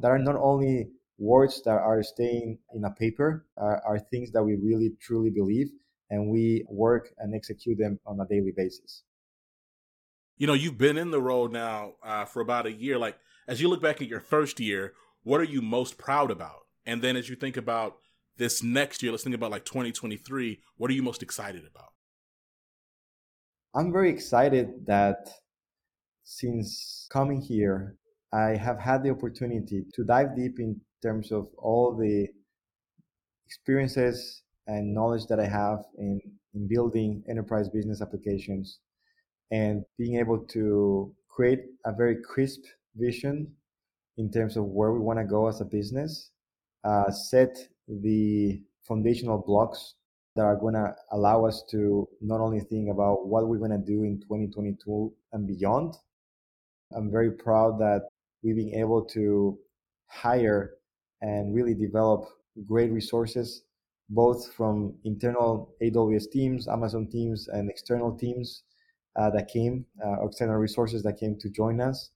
that 0.01 0.11
are 0.11 0.19
not 0.19 0.37
only 0.37 0.89
words 1.19 1.63
that 1.65 1.79
are 1.79 2.03
staying 2.03 2.59
in 2.75 2.85
a 2.85 2.91
paper 2.91 3.47
are, 3.57 3.83
are 3.85 3.99
things 3.99 4.31
that 4.33 4.43
we 4.43 4.57
really 4.57 4.93
truly 5.01 5.31
believe 5.31 5.69
and 6.11 6.29
we 6.29 6.65
work 6.69 7.11
and 7.19 7.35
execute 7.35 7.79
them 7.79 7.99
on 8.07 8.21
a 8.21 8.27
daily 8.27 8.53
basis. 8.57 9.03
You 10.37 10.47
know 10.47 10.55
you've 10.55 10.79
been 10.79 10.97
in 10.97 11.11
the 11.11 11.21
role 11.21 11.49
now 11.49 11.95
uh, 12.03 12.25
for 12.25 12.41
about 12.41 12.67
a 12.67 12.73
year. 12.73 12.99
Like 12.99 13.19
as 13.47 13.61
you 13.61 13.69
look 13.69 13.83
back 13.83 14.01
at 14.01 14.09
your 14.09 14.21
first 14.21 14.61
year 14.61 14.95
what 15.25 15.41
are 15.41 15.45
you 15.45 15.61
most 15.61 15.99
proud 15.99 16.31
about? 16.31 16.67
And 16.87 17.03
then 17.03 17.17
as 17.17 17.29
you 17.29 17.37
think 17.37 17.57
about 17.57 17.99
this 18.37 18.63
next 18.63 19.03
year 19.03 19.13
let's 19.13 19.25
think 19.25 19.35
about 19.35 19.51
like 19.51 19.65
2023 19.65 20.61
what 20.77 20.91
are 20.91 20.95
you 20.95 21.03
most 21.03 21.23
excited 21.23 21.65
about 21.69 21.93
i'm 23.75 23.93
very 23.93 24.11
excited 24.11 24.87
that 24.87 25.29
since 26.25 27.09
coming 27.11 27.41
here 27.41 27.97
i 28.33 28.57
have 28.57 28.79
had 28.79 29.03
the 29.03 29.11
opportunity 29.11 29.85
to 29.95 30.05
dive 30.05 30.35
deep 30.37 30.59
in 30.59 30.81
terms 31.03 31.33
of 31.33 31.49
all 31.57 31.97
the 31.97 32.29
experiences 33.47 34.43
and 34.67 34.95
knowledge 34.95 35.27
that 35.27 35.41
I 35.41 35.47
have 35.47 35.85
in, 35.97 36.21
in 36.55 36.69
building 36.69 37.25
enterprise 37.29 37.69
business 37.69 38.03
applications 38.03 38.79
and 39.51 39.83
being 39.99 40.19
able 40.19 40.39
to 40.57 41.15
create 41.29 41.61
a 41.87 41.93
very 41.93 42.17
crisp 42.23 42.61
vision 42.95 43.51
in 44.19 44.31
terms 44.31 44.57
of 44.57 44.65
where 44.65 44.93
we 44.93 45.01
want 45.01 45.19
to 45.19 45.25
go 45.25 45.49
as 45.49 45.61
a 45.61 45.65
business, 45.65 46.31
uh, 46.85 47.11
set 47.11 47.57
the 47.89 48.61
foundational 48.87 49.39
blocks 49.39 49.95
that 50.39 50.45
are 50.45 50.55
going 50.55 50.75
to 50.75 50.95
allow 51.11 51.45
us 51.45 51.65
to 51.69 52.09
not 52.21 52.41
only 52.41 52.61
think 52.61 52.89
about 52.89 53.27
what 53.27 53.49
we're 53.49 53.59
going 53.59 53.73
to 53.73 53.85
do 53.85 54.05
in 54.05 54.21
2022 54.21 55.13
and 55.33 55.49
beyond. 55.49 55.97
I'm 56.97 57.11
very 57.11 57.33
proud 57.33 57.81
that 57.81 58.03
we've 58.45 58.55
been 58.55 58.73
able 58.73 59.05
to 59.07 59.59
hire 60.07 60.75
and 61.23 61.53
really 61.53 61.75
develop 61.75 62.29
great 62.69 62.93
resources, 62.93 63.65
both 64.11 64.55
from 64.55 64.95
internal 65.05 65.75
AWS 65.83 66.31
teams, 66.31 66.69
Amazon 66.69 67.09
teams, 67.11 67.49
and 67.49 67.69
external 67.69 68.17
teams 68.17 68.63
uh, 69.19 69.31
that 69.31 69.49
came, 69.49 69.87
uh, 70.07 70.25
external 70.25 70.55
resources 70.55 71.03
that 71.03 71.19
came 71.19 71.37
to 71.41 71.51
join 71.51 71.81
us. 71.81 72.11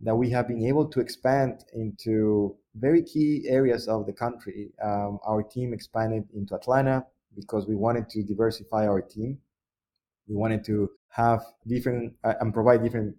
That 0.00 0.16
we 0.16 0.30
have 0.30 0.48
been 0.48 0.64
able 0.64 0.86
to 0.86 1.00
expand 1.00 1.64
into 1.74 2.56
very 2.76 3.02
key 3.02 3.44
areas 3.46 3.88
of 3.88 4.06
the 4.06 4.12
country. 4.14 4.70
Um, 4.82 5.18
our 5.26 5.42
team 5.42 5.74
expanded 5.74 6.24
into 6.34 6.54
Atlanta 6.54 7.04
because 7.38 7.66
we 7.66 7.76
wanted 7.76 8.08
to 8.10 8.22
diversify 8.22 8.86
our 8.86 9.00
team. 9.00 9.38
We 10.28 10.36
wanted 10.36 10.64
to 10.64 10.90
have 11.10 11.40
different 11.66 12.14
uh, 12.24 12.34
and 12.40 12.52
provide 12.52 12.82
different 12.82 13.16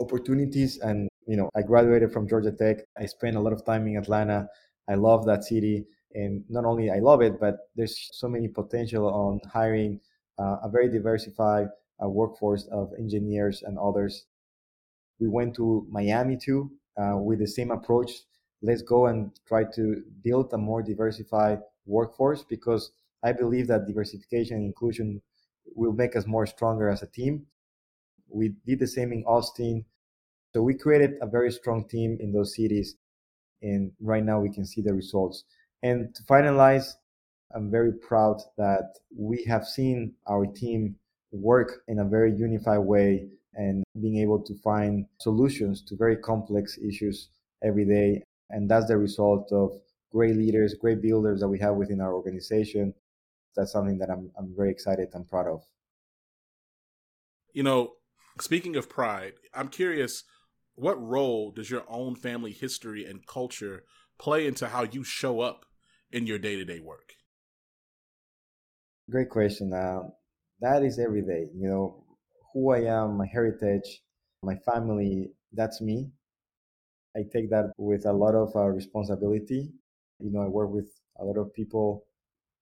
opportunities 0.00 0.78
and 0.78 1.08
you 1.26 1.36
know, 1.36 1.48
I 1.54 1.62
graduated 1.62 2.12
from 2.12 2.28
Georgia 2.28 2.50
Tech. 2.50 2.78
I 2.98 3.06
spent 3.06 3.36
a 3.36 3.40
lot 3.40 3.52
of 3.52 3.64
time 3.64 3.86
in 3.86 3.96
Atlanta. 3.96 4.48
I 4.88 4.94
love 4.94 5.26
that 5.26 5.44
city. 5.44 5.86
And 6.12 6.44
not 6.48 6.64
only 6.64 6.90
I 6.90 6.98
love 6.98 7.22
it, 7.22 7.38
but 7.38 7.70
there's 7.76 8.10
so 8.12 8.28
many 8.28 8.48
potential 8.48 9.06
on 9.06 9.40
hiring 9.52 10.00
uh, 10.40 10.56
a 10.64 10.68
very 10.68 10.88
diversified 10.88 11.68
uh, 12.02 12.08
workforce 12.08 12.66
of 12.72 12.90
engineers 12.98 13.62
and 13.62 13.78
others. 13.78 14.26
We 15.20 15.28
went 15.28 15.54
to 15.56 15.86
Miami 15.88 16.36
too 16.36 16.72
uh, 17.00 17.16
with 17.18 17.38
the 17.38 17.46
same 17.46 17.70
approach. 17.70 18.10
Let's 18.60 18.82
go 18.82 19.06
and 19.06 19.30
try 19.46 19.64
to 19.74 20.02
build 20.24 20.52
a 20.52 20.58
more 20.58 20.82
diversified 20.82 21.60
workforce 21.86 22.42
because 22.42 22.90
I 23.22 23.32
believe 23.32 23.66
that 23.68 23.86
diversification 23.86 24.56
and 24.56 24.66
inclusion 24.66 25.20
will 25.74 25.92
make 25.92 26.16
us 26.16 26.26
more 26.26 26.46
stronger 26.46 26.88
as 26.88 27.02
a 27.02 27.06
team. 27.06 27.46
We 28.28 28.54
did 28.66 28.78
the 28.78 28.86
same 28.86 29.12
in 29.12 29.24
Austin. 29.24 29.84
So 30.54 30.62
we 30.62 30.74
created 30.74 31.12
a 31.20 31.26
very 31.26 31.52
strong 31.52 31.86
team 31.88 32.18
in 32.20 32.32
those 32.32 32.54
cities. 32.56 32.96
And 33.62 33.92
right 34.00 34.24
now 34.24 34.40
we 34.40 34.50
can 34.50 34.64
see 34.64 34.80
the 34.80 34.94
results. 34.94 35.44
And 35.82 36.14
to 36.14 36.22
finalize, 36.24 36.94
I'm 37.54 37.70
very 37.70 37.92
proud 37.92 38.40
that 38.56 38.94
we 39.16 39.44
have 39.44 39.66
seen 39.66 40.14
our 40.28 40.46
team 40.46 40.96
work 41.32 41.82
in 41.88 41.98
a 41.98 42.04
very 42.04 42.32
unified 42.32 42.80
way 42.80 43.28
and 43.54 43.84
being 44.00 44.18
able 44.18 44.40
to 44.40 44.54
find 44.62 45.06
solutions 45.18 45.82
to 45.82 45.96
very 45.96 46.16
complex 46.16 46.78
issues 46.78 47.28
every 47.62 47.84
day. 47.84 48.22
And 48.50 48.70
that's 48.70 48.86
the 48.86 48.96
result 48.96 49.52
of 49.52 49.72
great 50.12 50.36
leaders, 50.36 50.74
great 50.74 51.02
builders 51.02 51.40
that 51.40 51.48
we 51.48 51.58
have 51.58 51.74
within 51.74 52.00
our 52.00 52.14
organization. 52.14 52.94
That's 53.56 53.72
something 53.72 53.98
that 53.98 54.10
I'm, 54.10 54.30
I'm 54.38 54.54
very 54.56 54.70
excited 54.70 55.08
and 55.12 55.28
proud 55.28 55.46
of. 55.48 55.62
You 57.52 57.62
know, 57.62 57.94
speaking 58.40 58.76
of 58.76 58.88
pride, 58.88 59.34
I'm 59.54 59.68
curious 59.68 60.24
what 60.74 61.00
role 61.02 61.50
does 61.50 61.70
your 61.70 61.84
own 61.88 62.14
family 62.14 62.52
history 62.52 63.04
and 63.04 63.26
culture 63.26 63.84
play 64.18 64.46
into 64.46 64.68
how 64.68 64.84
you 64.84 65.04
show 65.04 65.40
up 65.40 65.66
in 66.10 66.26
your 66.26 66.38
day 66.38 66.56
to 66.56 66.64
day 66.64 66.80
work? 66.80 67.14
Great 69.10 69.28
question. 69.28 69.72
Uh, 69.72 70.02
that 70.60 70.84
is 70.84 70.98
every 70.98 71.22
day. 71.22 71.48
You 71.54 71.68
know, 71.68 72.04
who 72.52 72.70
I 72.72 72.84
am, 72.84 73.16
my 73.16 73.26
heritage, 73.26 74.02
my 74.42 74.56
family, 74.56 75.32
that's 75.52 75.80
me. 75.80 76.10
I 77.16 77.22
take 77.32 77.50
that 77.50 77.72
with 77.76 78.06
a 78.06 78.12
lot 78.12 78.34
of 78.34 78.54
uh, 78.54 78.66
responsibility. 78.68 79.72
You 80.20 80.30
know, 80.30 80.42
I 80.42 80.46
work 80.46 80.70
with 80.70 80.88
a 81.18 81.24
lot 81.24 81.38
of 81.38 81.52
people. 81.54 82.06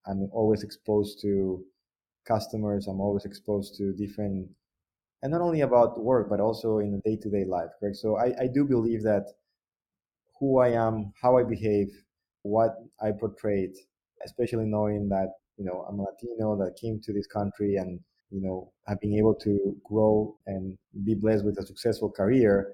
I'm 0.07 0.29
always 0.31 0.63
exposed 0.63 1.21
to 1.21 1.63
customers. 2.25 2.87
I'm 2.87 3.01
always 3.01 3.25
exposed 3.25 3.75
to 3.77 3.93
different 3.93 4.49
and 5.21 5.31
not 5.31 5.41
only 5.41 5.61
about 5.61 5.99
work 6.01 6.29
but 6.29 6.39
also 6.39 6.79
in 6.79 6.91
the 6.91 6.99
day-to-day 6.99 7.45
life 7.45 7.69
correct 7.79 7.97
so 7.97 8.17
I, 8.17 8.27
I 8.39 8.47
do 8.47 8.65
believe 8.65 9.03
that 9.03 9.25
who 10.39 10.59
i 10.59 10.69
am 10.69 11.13
how 11.21 11.37
i 11.37 11.43
behave 11.43 11.89
what 12.43 12.75
i 13.01 13.11
portrayed 13.11 13.75
especially 14.25 14.65
knowing 14.65 15.09
that 15.09 15.29
you 15.57 15.65
know 15.65 15.85
i'm 15.89 15.99
a 15.99 16.03
latino 16.03 16.55
that 16.57 16.77
came 16.79 16.99
to 17.03 17.13
this 17.13 17.27
country 17.27 17.75
and 17.75 17.99
you 18.31 18.41
know 18.41 18.71
I've 18.87 19.01
been 19.01 19.15
able 19.15 19.33
to 19.35 19.75
grow 19.83 20.37
and 20.45 20.77
be 21.03 21.15
blessed 21.15 21.45
with 21.45 21.57
a 21.59 21.65
successful 21.65 22.11
career 22.11 22.73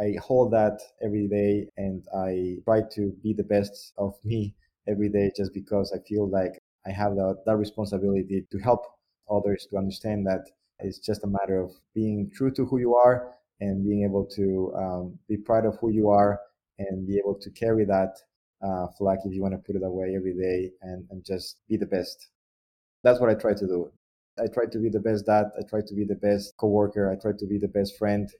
i 0.00 0.14
hold 0.22 0.52
that 0.52 0.80
every 1.02 1.26
day 1.28 1.68
and 1.76 2.04
i 2.16 2.56
try 2.64 2.82
to 2.92 3.12
be 3.22 3.34
the 3.34 3.44
best 3.44 3.92
of 3.98 4.14
me 4.24 4.54
every 4.90 5.08
day 5.08 5.30
just 5.36 5.52
because 5.54 5.92
i 5.92 6.08
feel 6.08 6.28
like 6.28 6.58
i 6.86 6.90
have 6.90 7.14
that, 7.14 7.38
that 7.46 7.56
responsibility 7.56 8.44
to 8.50 8.58
help 8.58 8.84
others 9.30 9.66
to 9.70 9.76
understand 9.76 10.26
that 10.26 10.44
it's 10.80 10.98
just 10.98 11.24
a 11.24 11.26
matter 11.26 11.60
of 11.60 11.72
being 11.94 12.30
true 12.34 12.50
to 12.50 12.64
who 12.64 12.78
you 12.78 12.94
are 12.94 13.34
and 13.60 13.84
being 13.84 14.04
able 14.04 14.24
to 14.24 14.72
um, 14.76 15.18
be 15.28 15.36
proud 15.36 15.66
of 15.66 15.76
who 15.80 15.90
you 15.90 16.08
are 16.08 16.40
and 16.78 17.06
be 17.06 17.18
able 17.18 17.34
to 17.34 17.50
carry 17.50 17.84
that 17.84 18.16
uh, 18.62 18.86
flag, 18.98 19.18
if 19.24 19.32
you 19.32 19.42
want 19.42 19.54
to 19.54 19.58
put 19.58 19.76
it 19.76 19.82
away 19.82 20.14
every 20.16 20.34
day, 20.34 20.70
and, 20.82 21.06
and 21.10 21.24
just 21.24 21.58
be 21.68 21.76
the 21.76 21.86
best. 21.86 22.28
That's 23.02 23.20
what 23.20 23.30
I 23.30 23.34
try 23.34 23.54
to 23.54 23.66
do. 23.66 23.90
I 24.38 24.46
try 24.46 24.66
to 24.66 24.78
be 24.78 24.88
the 24.88 25.00
best 25.00 25.26
dad. 25.26 25.46
I 25.58 25.62
try 25.68 25.80
to 25.86 25.94
be 25.94 26.04
the 26.04 26.14
best 26.14 26.56
coworker. 26.56 27.10
I 27.10 27.16
try 27.16 27.32
to 27.38 27.46
be 27.46 27.58
the 27.58 27.68
best 27.68 27.98
friend. 27.98 28.30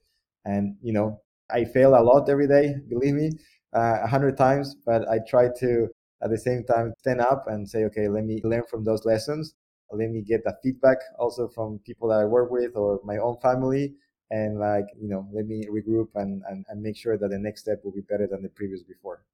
And, 0.44 0.76
you 0.82 0.92
know, 0.92 1.20
I 1.50 1.64
fail 1.64 1.94
a 1.94 2.02
lot 2.02 2.28
every 2.28 2.46
day, 2.46 2.76
believe 2.88 3.14
me, 3.14 3.32
uh, 3.74 3.78
a 3.78 4.04
uh, 4.04 4.06
hundred 4.06 4.36
times, 4.36 4.76
but 4.86 5.08
I 5.08 5.18
try 5.28 5.48
to 5.58 5.88
at 6.22 6.30
the 6.30 6.38
same 6.38 6.64
time 6.64 6.92
stand 6.98 7.20
up 7.20 7.44
and 7.46 7.68
say, 7.68 7.84
okay, 7.84 8.08
let 8.08 8.24
me 8.24 8.40
learn 8.44 8.62
from 8.70 8.84
those 8.84 9.04
lessons 9.04 9.54
let 9.92 10.10
me 10.10 10.22
get 10.22 10.44
that 10.44 10.62
feedback 10.62 10.98
also 11.18 11.48
from 11.48 11.80
people 11.80 12.08
that 12.08 12.20
I 12.20 12.24
work 12.24 12.50
with 12.50 12.76
or 12.76 13.00
my 13.04 13.16
own 13.16 13.36
family. 13.42 13.94
And 14.30 14.60
like, 14.60 14.86
you 15.00 15.08
know, 15.08 15.28
let 15.32 15.46
me 15.46 15.66
regroup 15.66 16.08
and, 16.14 16.42
and, 16.48 16.64
and 16.68 16.80
make 16.80 16.96
sure 16.96 17.18
that 17.18 17.28
the 17.28 17.38
next 17.38 17.62
step 17.62 17.80
will 17.82 17.92
be 17.92 18.02
better 18.02 18.28
than 18.30 18.42
the 18.42 18.48
previous 18.48 18.82
before. 18.82 19.24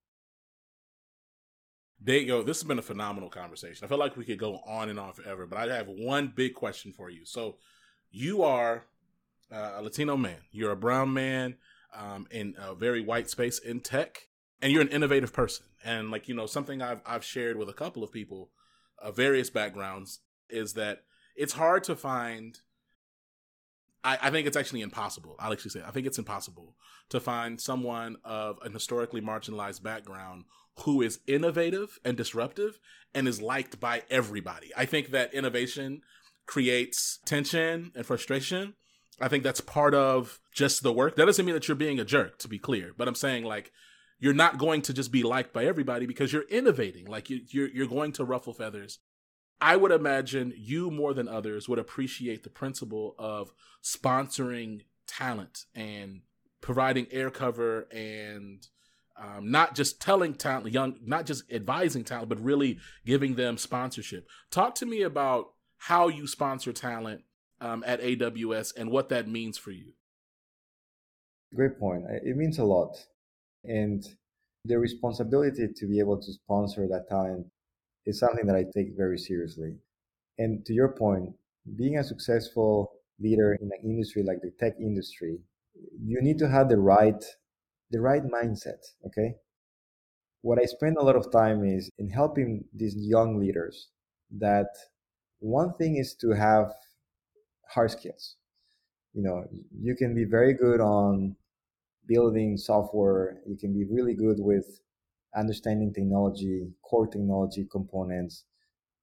There 2.01 2.16
you 2.16 2.27
go. 2.27 2.42
This 2.42 2.59
has 2.59 2.68
been 2.68 2.79
a 2.79 2.83
phenomenal 2.83 3.29
conversation. 3.29 3.85
I 3.85 3.88
feel 3.88 3.99
like 3.99 4.16
we 4.16 4.25
could 4.25 4.38
go 4.38 4.61
on 4.66 4.88
and 4.88 4.99
on 4.99 5.12
forever, 5.12 5.46
but 5.46 5.59
I 5.59 5.75
have 5.75 5.88
one 5.88 6.33
big 6.35 6.55
question 6.55 6.92
for 6.92 7.11
you. 7.11 7.25
So, 7.25 7.57
you 8.11 8.42
are 8.42 8.85
uh, 9.53 9.72
a 9.77 9.83
Latino 9.83 10.16
man. 10.16 10.38
You're 10.53 10.72
a 10.72 10.77
brown 10.77 11.12
man 11.12 11.57
um, 11.94 12.27
in 12.31 12.55
a 12.59 12.75
very 12.75 13.03
white 13.03 13.29
space 13.29 13.59
in 13.59 13.81
tech, 13.81 14.29
and 14.62 14.73
you're 14.73 14.83
an 14.83 14.88
innovative 14.88 15.33
person. 15.33 15.66
And 15.85 16.11
like 16.11 16.29
you 16.29 16.35
know, 16.35 16.47
something 16.47 16.83
I've 16.83 17.03
I've 17.07 17.25
shared 17.25 17.57
with 17.57 17.69
a 17.69 17.75
couple 17.75 18.03
of 18.03 18.12
people 18.12 18.51
of 18.99 19.16
various 19.16 19.51
backgrounds 19.51 20.21
is 20.49 20.75
that 20.75 21.01
it's 21.37 21.55
hard 21.55 21.85
to 21.85 21.97
find. 21.97 22.59
I, 24.05 24.19
I 24.23 24.31
think 24.31 24.47
it's 24.47 24.57
actually 24.57 24.83
impossible. 24.83 25.37
I'll 25.38 25.53
actually 25.53 25.71
say 25.73 25.83
I 25.87 25.90
think 25.90 26.07
it's 26.07 26.19
impossible 26.19 26.77
to 27.11 27.21
find 27.21 27.61
someone 27.61 28.16
of 28.25 28.59
an 28.62 28.73
historically 28.73 29.21
marginalized 29.21 29.83
background 29.83 30.45
who 30.81 31.01
is 31.03 31.21
innovative 31.27 31.99
and 32.05 32.16
disruptive 32.16 32.79
and 33.14 33.27
is 33.27 33.40
liked 33.40 33.81
by 33.81 34.03
everybody. 34.11 34.71
I 34.77 34.85
think 34.85 35.11
that 35.11 35.33
innovation 35.33 36.03
creates 36.47 37.19
tension 37.25 37.92
and 37.95 38.05
frustration. 38.05 38.75
I 39.21 39.29
think 39.29 39.42
that's 39.42 39.62
part 39.62 39.95
of 39.95 40.38
just 40.53 40.83
the 40.83 40.92
work. 40.92 41.16
That 41.16 41.25
doesn't 41.25 41.45
mean 41.47 41.55
that 41.55 41.66
you're 41.66 41.77
being 41.77 41.99
a 41.99 42.05
jerk, 42.05 42.38
to 42.40 42.49
be 42.49 42.59
clear, 42.59 42.92
but 42.97 43.09
I'm 43.09 43.14
saying 43.14 43.45
like 43.45 43.73
you're 44.19 44.35
not 44.35 44.59
going 44.59 44.83
to 44.83 44.93
just 44.93 45.13
be 45.13 45.23
liked 45.23 45.53
by 45.53 45.65
everybody 45.65 46.07
because 46.07 46.33
you're 46.33 46.49
innovating. 46.49 47.07
Like 47.07 47.31
you, 47.31 47.41
you're 47.49 47.69
you're 47.69 47.87
going 47.87 48.13
to 48.13 48.25
ruffle 48.25 48.53
feathers. 48.53 48.99
I 49.61 49.77
would 49.77 49.93
imagine 49.93 50.53
you 50.57 50.91
more 50.91 51.15
than 51.15 51.29
others 51.29 51.69
would 51.69 51.79
appreciate 51.79 52.43
the 52.43 52.51
principle 52.51 53.15
of 53.19 53.53
sponsoring 53.83 54.83
talent 55.07 55.65
and 55.75 56.21
providing 56.61 57.07
air 57.11 57.31
cover 57.31 57.87
and 57.93 58.67
um, 59.19 59.51
not 59.51 59.75
just 59.75 60.01
telling 60.01 60.35
talent 60.35 60.73
young 60.73 60.97
not 61.05 61.25
just 61.25 61.51
advising 61.51 62.05
talent 62.05 62.29
but 62.29 62.43
really 62.43 62.79
giving 63.05 63.37
them 63.37 63.57
sponsorship 63.57 64.29
talk 64.51 64.75
to 64.75 64.85
me 64.85 65.03
about 65.03 65.53
how 65.79 66.09
you 66.09 66.27
sponsor 66.27 66.73
talent 66.73 67.23
um, 67.61 67.83
at 67.87 68.03
aws 68.03 68.73
and 68.77 68.91
what 68.91 69.09
that 69.09 69.29
means 69.29 69.57
for 69.57 69.71
you 69.71 69.93
great 71.55 71.79
point 71.79 72.05
it 72.25 72.37
means 72.37 72.59
a 72.59 72.65
lot 72.65 73.07
and 73.69 74.05
the 74.65 74.79
responsibility 74.79 75.69
to 75.75 75.87
be 75.87 75.99
able 75.99 76.21
to 76.21 76.33
sponsor 76.33 76.87
that 76.89 77.09
talent 77.09 77.47
is 78.05 78.19
something 78.19 78.47
that 78.47 78.57
I 78.57 78.65
take 78.75 78.97
very 78.97 79.19
seriously. 79.19 79.77
And 80.39 80.65
to 80.67 80.73
your 80.73 80.89
point, 80.89 81.35
being 81.77 81.99
a 81.99 82.05
successful 82.05 82.93
leader 83.19 83.55
in 83.61 83.71
an 83.73 83.81
industry 83.85 84.23
like 84.23 84.41
the 84.43 84.53
tech 84.61 84.75
industry, 84.81 85.39
you 86.05 86.21
need 86.21 86.39
to 86.39 86.49
have 86.49 86.69
the 86.69 86.79
right 86.79 87.23
the 87.91 88.01
right 88.01 88.23
mindset, 88.25 88.83
okay? 89.07 89.37
What 90.43 90.59
I 90.59 90.65
spend 90.65 90.97
a 90.97 91.03
lot 91.03 91.17
of 91.17 91.31
time 91.31 91.65
is 91.65 91.91
in 91.99 92.11
helping 92.11 92.65
these 92.75 92.97
young 92.97 93.39
leaders 93.39 93.89
that 94.39 94.69
one 95.39 95.75
thing 95.75 95.97
is 95.97 96.15
to 96.17 96.31
have 96.31 96.73
hard 97.69 97.91
skills. 97.91 98.37
You 99.15 99.23
know, 99.23 99.45
you 99.81 99.95
can 99.95 100.15
be 100.15 100.25
very 100.25 100.53
good 100.53 100.81
on 100.81 101.37
building 102.07 102.57
software. 102.57 103.40
You 103.47 103.57
can 103.57 103.73
be 103.73 103.85
really 103.85 104.14
good 104.14 104.38
with 104.40 104.81
understanding 105.37 105.92
technology, 105.92 106.73
core 106.83 107.07
technology 107.07 107.66
components. 107.71 108.45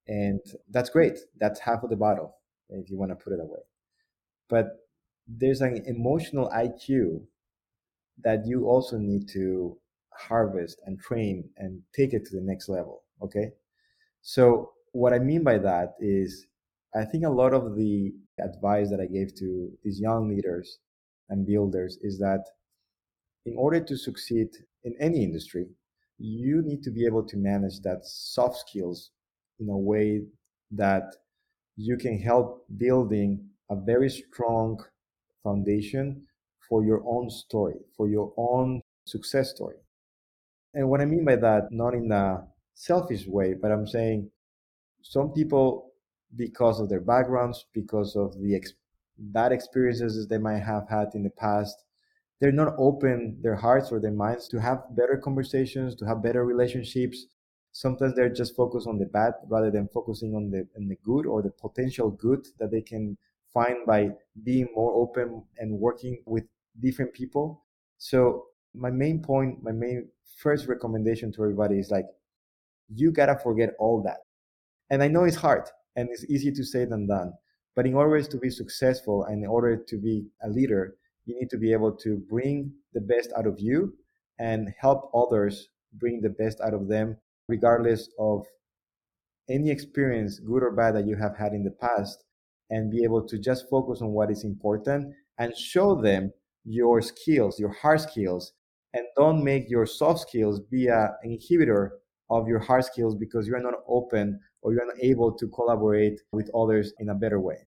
And 0.07 0.41
that's 0.69 0.89
great. 0.89 1.19
That's 1.37 1.59
half 1.61 1.83
of 1.83 1.89
the 1.91 1.97
battle, 1.97 2.37
if 2.69 2.89
you 2.89 2.97
want 2.97 3.11
to 3.11 3.17
put 3.17 3.33
it 3.33 3.41
away. 3.41 3.61
But 4.47 4.87
there's 5.27 5.61
an 5.61 5.83
emotional 5.85 6.49
IQ 6.49 7.27
that 8.19 8.45
you 8.47 8.67
also 8.67 8.97
need 8.97 9.29
to 9.29 9.79
harvest 10.13 10.81
and 10.85 10.99
train 10.99 11.51
and 11.57 11.83
take 11.93 12.13
it 12.13 12.25
to 12.25 12.35
the 12.35 12.41
next 12.41 12.69
level. 12.69 13.03
Okay. 13.21 13.53
So, 14.21 14.73
what 14.93 15.13
I 15.13 15.19
mean 15.19 15.43
by 15.43 15.59
that 15.59 15.95
is, 15.99 16.47
I 16.95 17.05
think 17.05 17.25
a 17.25 17.29
lot 17.29 17.53
of 17.53 17.75
the 17.75 18.15
advice 18.39 18.89
that 18.91 19.01
I 19.01 19.07
gave 19.07 19.35
to 19.35 19.77
these 19.83 19.99
young 19.99 20.29
leaders 20.29 20.79
and 21.29 21.45
builders 21.45 21.97
is 22.01 22.19
that 22.19 22.45
in 23.45 23.55
order 23.57 23.79
to 23.79 23.97
succeed 23.97 24.49
in 24.83 24.95
any 24.99 25.23
industry, 25.23 25.67
you 26.17 26.61
need 26.61 26.83
to 26.83 26.91
be 26.91 27.05
able 27.05 27.23
to 27.23 27.37
manage 27.37 27.81
that 27.81 28.05
soft 28.05 28.57
skills 28.57 29.11
in 29.59 29.69
a 29.69 29.77
way 29.77 30.21
that 30.71 31.15
you 31.75 31.97
can 31.97 32.17
help 32.19 32.65
building 32.77 33.43
a 33.69 33.75
very 33.75 34.09
strong 34.09 34.79
foundation 35.43 36.25
for 36.69 36.83
your 36.83 37.03
own 37.05 37.29
story, 37.29 37.75
for 37.95 38.07
your 38.07 38.33
own 38.37 38.81
success 39.05 39.51
story. 39.51 39.75
And 40.73 40.89
what 40.89 41.01
I 41.01 41.05
mean 41.05 41.25
by 41.25 41.35
that, 41.35 41.71
not 41.71 41.93
in 41.93 42.11
a 42.11 42.45
selfish 42.73 43.27
way, 43.27 43.53
but 43.53 43.71
I'm 43.71 43.87
saying 43.87 44.29
some 45.01 45.31
people, 45.31 45.91
because 46.35 46.79
of 46.79 46.89
their 46.89 47.01
backgrounds, 47.01 47.65
because 47.73 48.15
of 48.15 48.39
the 48.41 48.55
ex- 48.55 48.73
bad 49.17 49.51
experiences 49.51 50.27
they 50.27 50.37
might 50.37 50.59
have 50.59 50.87
had 50.89 51.09
in 51.13 51.23
the 51.23 51.29
past, 51.29 51.83
they're 52.43 52.51
not 52.51 52.75
open 52.77 53.37
their 53.41 53.55
hearts 53.55 53.89
or 53.89 54.01
their 54.01 54.11
minds 54.11 54.49
to 54.49 54.59
have 54.59 54.83
better 54.97 55.15
conversations, 55.15 55.95
to 55.95 56.05
have 56.05 56.21
better 56.21 56.43
relationships. 56.43 57.27
Sometimes 57.71 58.15
they're 58.15 58.33
just 58.33 58.53
focused 58.53 58.85
on 58.85 58.99
the 58.99 59.05
bad 59.05 59.35
rather 59.47 59.71
than 59.71 59.87
focusing 59.87 60.35
on 60.35 60.51
the 60.51 60.67
on 60.75 60.89
the 60.89 60.97
good 61.05 61.25
or 61.25 61.41
the 61.41 61.51
potential 61.51 62.09
good 62.11 62.45
that 62.59 62.69
they 62.69 62.81
can 62.81 63.17
find 63.53 63.77
by 63.87 64.09
being 64.43 64.67
more 64.75 64.91
open 64.93 65.41
and 65.57 65.79
working 65.79 66.21
with 66.25 66.43
different 66.81 67.13
people. 67.13 67.63
So 67.97 68.47
my 68.75 68.91
main 68.91 69.21
point, 69.21 69.63
my 69.63 69.71
main 69.71 70.09
first 70.37 70.67
recommendation 70.67 71.31
to 71.31 71.43
everybody 71.43 71.79
is 71.79 71.91
like, 71.91 72.07
you 72.93 73.13
gotta 73.13 73.37
forget 73.37 73.69
all 73.79 74.03
that. 74.03 74.17
And 74.89 75.01
I 75.01 75.07
know 75.07 75.23
it's 75.23 75.37
hard 75.37 75.63
and 75.95 76.09
it's 76.11 76.25
easy 76.25 76.51
to 76.51 76.65
say 76.65 76.83
than 76.83 77.07
done. 77.07 77.31
But 77.73 77.87
in 77.87 77.93
order 77.93 78.21
to 78.21 78.37
be 78.37 78.49
successful 78.49 79.23
and 79.23 79.43
in 79.43 79.49
order 79.49 79.77
to 79.77 79.97
be 79.97 80.25
a 80.43 80.49
leader, 80.49 80.97
you 81.25 81.39
need 81.39 81.49
to 81.49 81.57
be 81.57 81.71
able 81.71 81.91
to 81.91 82.17
bring 82.29 82.73
the 82.93 83.01
best 83.01 83.31
out 83.37 83.47
of 83.47 83.59
you 83.59 83.93
and 84.39 84.73
help 84.79 85.11
others 85.13 85.69
bring 85.93 86.21
the 86.21 86.29
best 86.29 86.59
out 86.61 86.73
of 86.73 86.87
them, 86.87 87.17
regardless 87.47 88.09
of 88.19 88.45
any 89.49 89.69
experience, 89.69 90.39
good 90.39 90.63
or 90.63 90.71
bad, 90.71 90.95
that 90.95 91.07
you 91.07 91.15
have 91.15 91.37
had 91.37 91.53
in 91.53 91.63
the 91.63 91.71
past, 91.71 92.23
and 92.69 92.91
be 92.91 93.03
able 93.03 93.25
to 93.27 93.37
just 93.37 93.69
focus 93.69 94.01
on 94.01 94.09
what 94.09 94.31
is 94.31 94.43
important 94.43 95.13
and 95.37 95.55
show 95.55 95.99
them 96.01 96.31
your 96.63 97.01
skills, 97.01 97.59
your 97.59 97.73
hard 97.73 98.01
skills, 98.01 98.53
and 98.93 99.05
don't 99.17 99.43
make 99.43 99.69
your 99.69 99.85
soft 99.85 100.21
skills 100.21 100.59
be 100.59 100.87
a, 100.87 101.11
an 101.23 101.37
inhibitor 101.37 101.89
of 102.29 102.47
your 102.47 102.59
hard 102.59 102.85
skills 102.85 103.15
because 103.15 103.47
you're 103.47 103.61
not 103.61 103.73
open 103.87 104.39
or 104.61 104.73
you're 104.73 104.85
not 104.85 104.95
able 105.01 105.31
to 105.33 105.47
collaborate 105.49 106.21
with 106.31 106.49
others 106.55 106.93
in 106.99 107.09
a 107.09 107.15
better 107.15 107.39
way. 107.39 107.67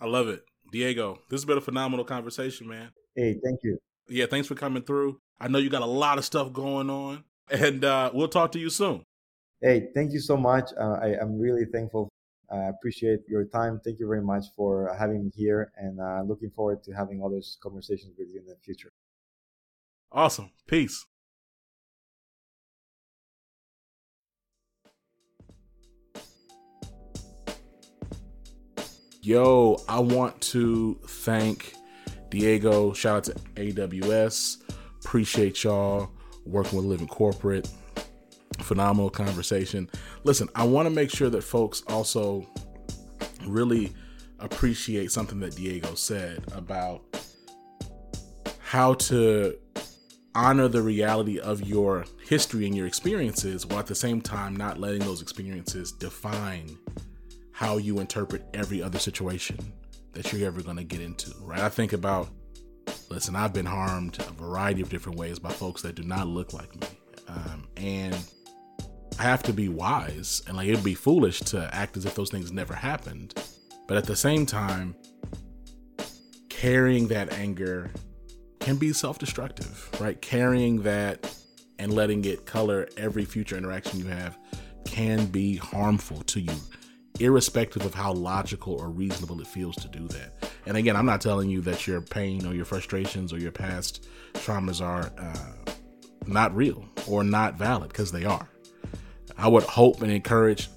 I 0.00 0.06
love 0.06 0.28
it. 0.28 0.42
Diego, 0.70 1.18
this 1.28 1.40
has 1.40 1.44
been 1.44 1.58
a 1.58 1.62
phenomenal 1.62 2.04
conversation, 2.04 2.68
man. 2.68 2.90
Hey, 3.14 3.36
thank 3.42 3.60
you. 3.62 3.78
Yeah, 4.08 4.26
thanks 4.26 4.48
for 4.48 4.54
coming 4.54 4.82
through. 4.82 5.20
I 5.40 5.48
know 5.48 5.58
you 5.58 5.70
got 5.70 5.82
a 5.82 5.86
lot 5.86 6.18
of 6.18 6.24
stuff 6.24 6.52
going 6.52 6.90
on, 6.90 7.24
and 7.50 7.84
uh, 7.84 8.10
we'll 8.12 8.28
talk 8.28 8.52
to 8.52 8.58
you 8.58 8.70
soon. 8.70 9.02
Hey, 9.60 9.88
thank 9.94 10.12
you 10.12 10.20
so 10.20 10.36
much. 10.36 10.70
Uh, 10.78 10.98
I, 11.02 11.20
am 11.20 11.38
really 11.38 11.64
thankful. 11.64 12.08
I 12.50 12.68
appreciate 12.68 13.20
your 13.28 13.44
time. 13.44 13.80
Thank 13.84 13.98
you 13.98 14.06
very 14.06 14.22
much 14.22 14.44
for 14.56 14.94
having 14.98 15.24
me 15.24 15.30
here, 15.34 15.72
and 15.76 16.00
uh, 16.00 16.22
looking 16.26 16.50
forward 16.50 16.82
to 16.84 16.92
having 16.92 17.20
all 17.20 17.30
those 17.30 17.58
conversations 17.62 18.14
with 18.18 18.28
you 18.32 18.40
in 18.40 18.46
the 18.46 18.56
future. 18.64 18.90
Awesome. 20.12 20.50
Peace. 20.66 21.04
Yo, 29.20 29.82
I 29.88 29.98
want 29.98 30.40
to 30.40 30.98
thank 31.06 31.74
Diego. 32.30 32.92
Shout 32.92 33.16
out 33.16 33.24
to 33.24 33.32
AWS. 33.56 34.58
Appreciate 35.04 35.64
y'all 35.64 36.10
working 36.46 36.78
with 36.78 36.86
Living 36.86 37.08
Corporate. 37.08 37.68
Phenomenal 38.60 39.10
conversation. 39.10 39.90
Listen, 40.22 40.48
I 40.54 40.64
want 40.64 40.86
to 40.86 40.90
make 40.90 41.10
sure 41.10 41.30
that 41.30 41.42
folks 41.42 41.82
also 41.88 42.46
really 43.44 43.92
appreciate 44.38 45.10
something 45.10 45.40
that 45.40 45.56
Diego 45.56 45.94
said 45.94 46.44
about 46.52 47.02
how 48.60 48.94
to 48.94 49.58
honor 50.36 50.68
the 50.68 50.82
reality 50.82 51.40
of 51.40 51.66
your 51.66 52.04
history 52.24 52.66
and 52.66 52.76
your 52.76 52.86
experiences 52.86 53.66
while 53.66 53.80
at 53.80 53.86
the 53.86 53.94
same 53.94 54.20
time 54.20 54.54
not 54.54 54.78
letting 54.78 55.00
those 55.00 55.22
experiences 55.22 55.90
define 55.90 56.78
how 57.58 57.76
you 57.76 57.98
interpret 57.98 58.44
every 58.54 58.80
other 58.80 59.00
situation 59.00 59.58
that 60.12 60.32
you're 60.32 60.46
ever 60.46 60.62
going 60.62 60.76
to 60.76 60.84
get 60.84 61.00
into, 61.00 61.34
right? 61.40 61.58
I 61.58 61.68
think 61.68 61.92
about, 61.92 62.28
listen, 63.10 63.34
I've 63.34 63.52
been 63.52 63.66
harmed 63.66 64.16
a 64.20 64.30
variety 64.30 64.80
of 64.80 64.88
different 64.88 65.18
ways 65.18 65.40
by 65.40 65.50
folks 65.50 65.82
that 65.82 65.96
do 65.96 66.04
not 66.04 66.28
look 66.28 66.52
like 66.52 66.72
me. 66.76 66.86
Um, 67.26 67.66
and 67.76 68.16
I 69.18 69.24
have 69.24 69.42
to 69.42 69.52
be 69.52 69.68
wise 69.68 70.40
and 70.46 70.56
like 70.56 70.68
it'd 70.68 70.84
be 70.84 70.94
foolish 70.94 71.40
to 71.40 71.68
act 71.74 71.96
as 71.96 72.04
if 72.04 72.14
those 72.14 72.30
things 72.30 72.52
never 72.52 72.74
happened. 72.74 73.34
But 73.88 73.96
at 73.96 74.04
the 74.04 74.14
same 74.14 74.46
time, 74.46 74.94
carrying 76.48 77.08
that 77.08 77.32
anger 77.32 77.90
can 78.60 78.76
be 78.76 78.92
self 78.92 79.18
destructive, 79.18 79.90
right? 80.00 80.22
Carrying 80.22 80.82
that 80.82 81.36
and 81.80 81.92
letting 81.92 82.24
it 82.24 82.46
color 82.46 82.88
every 82.96 83.24
future 83.24 83.56
interaction 83.56 83.98
you 83.98 84.06
have 84.06 84.38
can 84.84 85.26
be 85.26 85.56
harmful 85.56 86.22
to 86.22 86.40
you, 86.40 86.54
irrespective 87.20 87.84
of 87.84 87.94
how 87.94 88.12
logical 88.12 88.74
or 88.74 88.88
reasonable 88.88 89.40
it 89.40 89.46
feels 89.46 89.76
to 89.76 89.88
do 89.88 90.06
that. 90.08 90.50
And 90.66 90.76
again, 90.76 90.96
I'm 90.96 91.06
not 91.06 91.20
telling 91.20 91.48
you 91.48 91.60
that 91.62 91.86
your 91.86 92.00
pain 92.00 92.46
or 92.46 92.54
your 92.54 92.64
frustrations 92.64 93.32
or 93.32 93.38
your 93.38 93.52
past 93.52 94.06
traumas 94.34 94.80
are 94.80 95.12
uh, 95.18 95.72
not 96.26 96.54
real 96.54 96.84
or 97.08 97.24
not 97.24 97.54
valid 97.54 97.88
because 97.88 98.12
they 98.12 98.24
are. 98.24 98.48
I 99.36 99.48
would 99.48 99.62
hope 99.62 100.02
and 100.02 100.10
encourage 100.10 100.68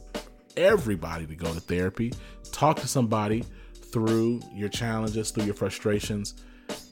everybody 0.56 1.26
to 1.26 1.36
go 1.36 1.54
to 1.54 1.60
therapy, 1.60 2.14
talk 2.52 2.78
to 2.78 2.88
somebody 2.88 3.44
through 3.74 4.42
your 4.54 4.70
challenges, 4.70 5.32
through 5.32 5.46
your 5.46 5.54
frustrations, 5.54 6.36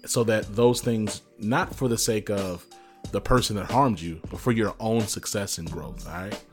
so 0.06 0.24
that 0.26 0.56
those 0.56 0.82
things, 0.82 1.22
not 1.38 1.74
for 1.76 1.88
the 1.88 1.98
sake 1.98 2.30
of 2.30 2.66
the 3.12 3.22
person 3.22 3.56
that 3.56 3.70
harmed 3.72 4.00
you, 4.00 4.20
but 4.30 4.40
for 4.40 4.52
your 4.52 4.76
own 4.80 5.02
success 5.02 5.58
and 5.58 5.72
growth. 5.72 6.08
All 6.08 6.14
right. 6.14 6.44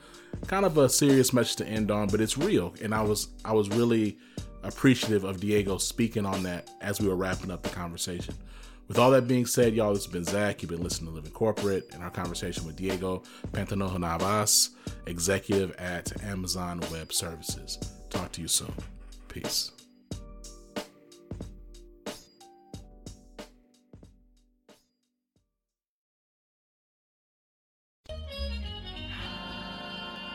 Kind 0.46 0.64
of 0.64 0.78
a 0.78 0.88
serious 0.88 1.32
message 1.32 1.56
to 1.56 1.66
end 1.66 1.90
on, 1.90 2.08
but 2.08 2.20
it's 2.20 2.38
real. 2.38 2.74
And 2.82 2.94
I 2.94 3.02
was 3.02 3.28
I 3.44 3.52
was 3.52 3.68
really 3.70 4.18
appreciative 4.62 5.24
of 5.24 5.40
Diego 5.40 5.78
speaking 5.78 6.26
on 6.26 6.42
that 6.44 6.70
as 6.80 7.00
we 7.00 7.08
were 7.08 7.16
wrapping 7.16 7.50
up 7.50 7.62
the 7.62 7.68
conversation. 7.70 8.34
With 8.88 8.98
all 8.98 9.10
that 9.10 9.26
being 9.26 9.46
said, 9.46 9.74
y'all, 9.74 9.92
this 9.92 10.04
has 10.04 10.12
been 10.12 10.24
Zach. 10.24 10.62
You've 10.62 10.70
been 10.70 10.82
listening 10.82 11.10
to 11.10 11.14
Living 11.14 11.32
Corporate 11.32 11.88
and 11.92 12.02
our 12.02 12.10
conversation 12.10 12.64
with 12.64 12.76
Diego 12.76 13.24
Pantoja 13.52 13.98
Navajas, 13.98 14.70
executive 15.06 15.72
at 15.72 16.22
Amazon 16.22 16.80
Web 16.92 17.12
Services. 17.12 17.78
Talk 18.10 18.30
to 18.32 18.40
you 18.40 18.48
soon. 18.48 18.72
Peace. 19.28 19.72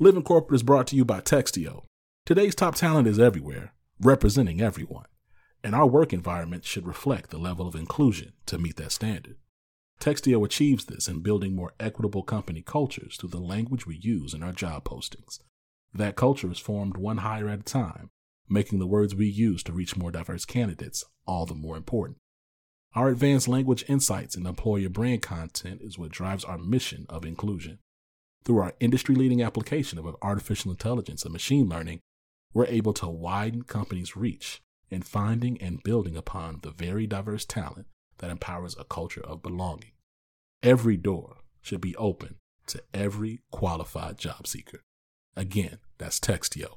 Living 0.00 0.22
Corporate 0.22 0.54
is 0.54 0.62
brought 0.62 0.86
to 0.86 0.96
you 0.96 1.04
by 1.04 1.20
Textio. 1.20 1.82
Today's 2.24 2.54
top 2.54 2.76
talent 2.76 3.08
is 3.08 3.18
everywhere, 3.18 3.72
representing 4.00 4.60
everyone, 4.60 5.06
and 5.64 5.74
our 5.74 5.88
work 5.88 6.12
environment 6.12 6.64
should 6.64 6.86
reflect 6.86 7.30
the 7.30 7.38
level 7.38 7.66
of 7.66 7.74
inclusion 7.74 8.32
to 8.46 8.58
meet 8.58 8.76
that 8.76 8.92
standard. 8.92 9.34
Textio 10.00 10.44
achieves 10.44 10.84
this 10.84 11.08
in 11.08 11.18
building 11.18 11.56
more 11.56 11.72
equitable 11.80 12.22
company 12.22 12.62
cultures 12.62 13.16
through 13.16 13.30
the 13.30 13.40
language 13.40 13.88
we 13.88 13.98
use 14.00 14.34
in 14.34 14.44
our 14.44 14.52
job 14.52 14.84
postings. 14.84 15.40
That 15.92 16.14
culture 16.14 16.52
is 16.52 16.60
formed 16.60 16.96
one 16.96 17.18
hire 17.18 17.48
at 17.48 17.58
a 17.58 17.64
time, 17.64 18.10
making 18.48 18.78
the 18.78 18.86
words 18.86 19.16
we 19.16 19.26
use 19.26 19.64
to 19.64 19.72
reach 19.72 19.96
more 19.96 20.12
diverse 20.12 20.44
candidates 20.44 21.04
all 21.26 21.44
the 21.44 21.54
more 21.54 21.76
important. 21.76 22.18
Our 22.94 23.08
advanced 23.08 23.48
language 23.48 23.84
insights 23.88 24.36
and 24.36 24.46
employer 24.46 24.90
brand 24.90 25.22
content 25.22 25.80
is 25.82 25.98
what 25.98 26.12
drives 26.12 26.44
our 26.44 26.56
mission 26.56 27.04
of 27.08 27.24
inclusion. 27.24 27.80
Through 28.48 28.60
our 28.60 28.72
industry 28.80 29.14
leading 29.14 29.42
application 29.42 29.98
of 29.98 30.16
artificial 30.22 30.70
intelligence 30.70 31.22
and 31.22 31.34
machine 31.34 31.68
learning, 31.68 32.00
we're 32.54 32.64
able 32.64 32.94
to 32.94 33.06
widen 33.06 33.64
companies' 33.64 34.16
reach 34.16 34.62
in 34.88 35.02
finding 35.02 35.60
and 35.60 35.82
building 35.82 36.16
upon 36.16 36.60
the 36.62 36.70
very 36.70 37.06
diverse 37.06 37.44
talent 37.44 37.88
that 38.20 38.30
empowers 38.30 38.74
a 38.78 38.84
culture 38.84 39.20
of 39.20 39.42
belonging. 39.42 39.90
Every 40.62 40.96
door 40.96 41.36
should 41.60 41.82
be 41.82 41.94
open 41.96 42.36
to 42.68 42.82
every 42.94 43.40
qualified 43.50 44.16
job 44.16 44.46
seeker. 44.46 44.80
Again, 45.36 45.76
that's 45.98 46.18
Textio. 46.18 46.76